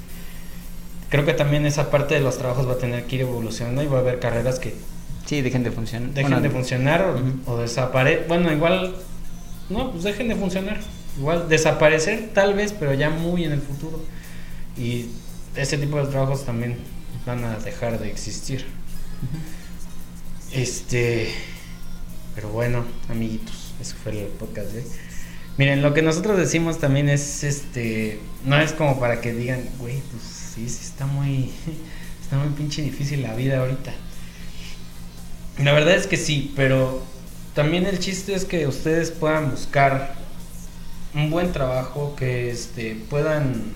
creo 1.08 1.24
que 1.24 1.32
también 1.32 1.64
esa 1.64 1.90
parte 1.90 2.14
de 2.14 2.20
los 2.20 2.36
trabajos 2.36 2.68
va 2.68 2.72
a 2.72 2.78
tener 2.78 3.04
que 3.04 3.16
ir 3.16 3.22
evolucionando 3.22 3.82
y 3.82 3.86
va 3.86 3.98
a 3.98 4.00
haber 4.00 4.18
carreras 4.18 4.58
que 4.58 4.74
Sí, 5.28 5.42
dejen 5.42 5.62
de 5.62 5.70
funcionar. 5.70 6.08
dejen 6.14 6.30
Bueno, 6.30 6.40
de 6.40 6.48
funcionar 6.48 7.14
o, 7.44 7.58
desaparecer. 7.58 8.24
Bueno, 8.28 8.50
igual, 8.50 8.96
no, 9.68 9.92
pues 9.92 10.04
dejen 10.04 10.28
de 10.28 10.36
funcionar. 10.36 10.80
Igual 11.18 11.50
desaparecer 11.50 12.30
tal 12.32 12.54
vez, 12.54 12.72
pero 12.72 12.94
ya 12.94 13.10
muy 13.10 13.44
en 13.44 13.52
el 13.52 13.60
futuro. 13.60 14.02
Y 14.78 15.04
ese 15.54 15.76
tipo 15.76 15.98
de 15.98 16.06
trabajos 16.06 16.46
también 16.46 16.78
van 17.26 17.44
a 17.44 17.58
dejar 17.58 17.98
de 18.00 18.08
existir. 18.10 18.64
Este, 20.50 21.28
pero 22.34 22.48
bueno, 22.48 22.86
amiguitos, 23.10 23.74
eso 23.82 23.96
fue 24.02 24.12
el 24.12 24.28
podcast 24.28 24.72
de 24.72 24.78
hoy. 24.78 24.86
Miren, 25.58 25.82
lo 25.82 25.92
que 25.92 26.00
nosotros 26.00 26.38
decimos 26.38 26.78
también 26.78 27.10
es, 27.10 27.44
este, 27.44 28.18
no 28.46 28.58
es 28.58 28.72
como 28.72 28.98
para 28.98 29.20
que 29.20 29.34
digan, 29.34 29.60
güey, 29.78 30.00
pues 30.10 30.22
sí, 30.22 30.70
sí 30.70 30.86
está 30.86 31.04
muy, 31.04 31.50
está 32.22 32.38
muy 32.38 32.48
pinche 32.56 32.80
difícil 32.80 33.20
la 33.20 33.34
vida 33.34 33.58
ahorita. 33.58 33.92
La 35.62 35.72
verdad 35.72 35.94
es 35.94 36.06
que 36.06 36.16
sí, 36.16 36.52
pero 36.56 37.02
también 37.54 37.86
el 37.86 37.98
chiste 37.98 38.34
es 38.34 38.44
que 38.44 38.66
ustedes 38.66 39.10
puedan 39.10 39.50
buscar 39.50 40.14
un 41.14 41.30
buen 41.30 41.52
trabajo, 41.52 42.14
que 42.16 42.50
este, 42.50 42.94
puedan 43.10 43.72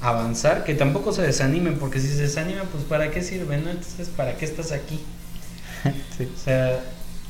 avanzar, 0.00 0.64
que 0.64 0.74
tampoco 0.74 1.12
se 1.12 1.22
desanimen, 1.22 1.78
porque 1.78 1.98
si 2.00 2.08
se 2.08 2.22
desaniman, 2.22 2.66
pues 2.68 2.84
¿para 2.84 3.10
qué 3.10 3.22
sirve? 3.22 3.56
¿no? 3.58 3.70
Entonces, 3.70 4.08
¿para 4.08 4.36
qué 4.36 4.44
estás 4.44 4.72
aquí? 4.72 5.00
Sí. 6.16 6.28
O 6.34 6.44
sea, 6.44 6.80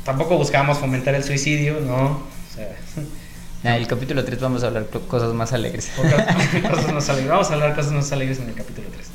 tampoco 0.04 0.38
buscamos 0.38 0.78
fomentar 0.78 1.14
el 1.14 1.22
suicidio, 1.24 1.80
¿no? 1.80 2.04
O 2.06 2.54
sea, 2.54 2.74
Ah, 3.64 3.76
el 3.76 3.86
capítulo 3.88 4.24
3 4.24 4.40
vamos 4.40 4.62
a 4.62 4.68
hablar 4.68 4.86
co- 4.86 5.00
cosas 5.00 5.34
más 5.34 5.52
alegres. 5.52 5.90
cosas 5.96 6.92
más 6.94 7.08
alegres. 7.08 7.28
Vamos 7.30 7.50
a 7.50 7.54
hablar 7.54 7.74
cosas 7.74 7.92
más 7.92 8.10
alegres 8.12 8.38
en 8.38 8.48
el 8.48 8.54
capítulo 8.54 8.86
3. 8.94 9.06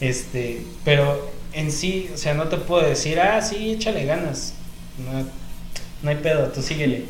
Este, 0.00 0.62
pero 0.84 1.30
en 1.52 1.72
sí, 1.72 2.10
o 2.14 2.16
sea, 2.16 2.34
no 2.34 2.48
te 2.48 2.56
puedo 2.56 2.86
decir, 2.86 3.20
ah, 3.20 3.40
sí, 3.42 3.72
échale 3.72 4.04
ganas. 4.04 4.54
No, 4.98 5.24
no 6.02 6.10
hay 6.10 6.16
pedo, 6.16 6.48
tú 6.48 6.62
síguele, 6.62 7.04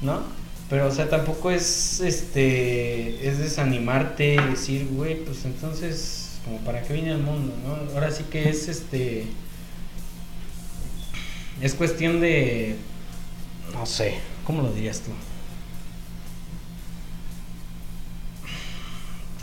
¿no? 0.00 0.22
Pero, 0.68 0.86
o 0.86 0.90
sea, 0.90 1.08
tampoco 1.08 1.50
es, 1.50 2.00
este, 2.00 3.28
es 3.28 3.38
desanimarte 3.38 4.34
y 4.34 4.50
decir, 4.50 4.88
güey, 4.90 5.22
pues 5.24 5.44
entonces, 5.44 6.38
como 6.44 6.58
para 6.58 6.82
qué 6.82 6.94
viene 6.94 7.12
el 7.12 7.18
mundo, 7.18 7.52
¿no? 7.64 7.94
Ahora 7.94 8.10
sí 8.10 8.24
que 8.30 8.48
es, 8.48 8.68
este, 8.68 9.26
es 11.60 11.74
cuestión 11.74 12.20
de, 12.20 12.76
no 13.74 13.84
sé, 13.86 14.14
¿cómo 14.44 14.62
lo 14.62 14.72
dirías 14.72 15.00
tú? 15.00 15.10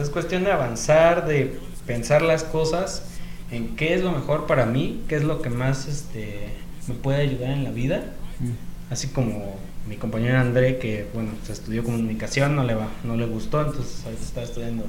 Es 0.02 0.10
cuestión 0.10 0.46
de 0.46 0.52
avanzar, 0.52 1.28
de 1.28 1.60
pensar 1.86 2.22
las 2.22 2.44
cosas 2.44 3.04
en 3.52 3.76
qué 3.76 3.94
es 3.94 4.02
lo 4.02 4.12
mejor 4.12 4.48
para 4.48 4.66
mí, 4.66 5.04
qué 5.08 5.16
es 5.16 5.24
lo 5.24 5.42
que 5.42 5.50
más 5.50 5.88
este, 5.88 6.50
me 6.88 6.96
puede 6.96 7.22
ayudar 7.22 7.52
en 7.52 7.64
la 7.64 7.72
vida. 7.72 8.04
Así 8.90 9.08
como 9.08 9.58
mi 9.88 9.96
compañero 9.98 10.38
André, 10.38 10.78
que 10.78 11.08
bueno, 11.14 11.32
se 11.46 11.54
estudió 11.54 11.84
comunicación, 11.84 12.56
no 12.56 12.64
le 12.64 12.76
va, 12.76 12.88
no 13.04 13.16
le 13.16 13.26
gustó, 13.26 13.62
entonces 13.62 14.04
ahorita 14.06 14.24
está 14.24 14.44
estudiando 14.44 14.86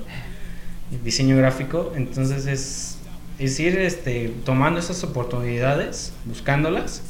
diseño 1.05 1.37
gráfico. 1.37 1.93
Entonces 1.97 2.47
es, 2.47 2.99
es 3.39 3.61
ir 3.61 3.79
este, 3.79 4.35
tomando 4.45 4.81
esas 4.81 5.03
oportunidades, 5.05 6.13
buscándolas, 6.25 7.03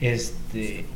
este, 0.00 0.86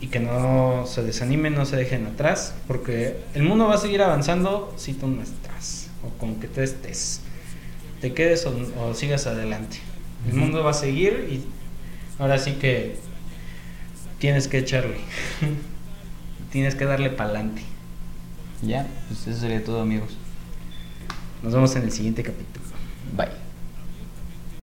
y 0.00 0.06
que 0.06 0.20
no 0.20 0.84
se 0.86 1.02
desanimen, 1.02 1.54
no 1.54 1.66
se 1.66 1.76
dejen 1.76 2.06
atrás, 2.06 2.54
porque 2.66 3.18
el 3.34 3.42
mundo 3.42 3.66
va 3.66 3.74
a 3.74 3.78
seguir 3.78 4.02
avanzando 4.02 4.72
si 4.76 4.94
tú 4.94 5.08
no 5.08 5.22
estás, 5.22 5.88
o 6.04 6.18
con 6.18 6.36
que 6.36 6.48
tú 6.48 6.60
estés, 6.60 7.20
te 8.00 8.12
quedes 8.12 8.46
o, 8.46 8.54
o 8.80 8.94
sigas 8.94 9.26
adelante. 9.26 9.78
El 10.28 10.34
mundo 10.34 10.62
va 10.62 10.70
a 10.70 10.74
seguir 10.74 11.28
y 11.30 11.44
ahora 12.20 12.38
sí 12.38 12.52
que 12.52 12.96
tienes 14.18 14.48
que 14.48 14.58
echarle, 14.58 14.98
tienes 16.52 16.74
que 16.74 16.84
darle 16.84 17.10
pa'lante. 17.10 17.62
Ya, 18.62 18.86
pues 19.08 19.26
eso 19.26 19.40
sería 19.40 19.64
todo, 19.64 19.80
amigos. 19.80 20.10
Nos 21.42 21.54
vemos 21.54 21.74
en 21.76 21.84
el 21.84 21.92
siguiente 21.92 22.22
capítulo. 22.22 22.66
Bye. 23.16 23.39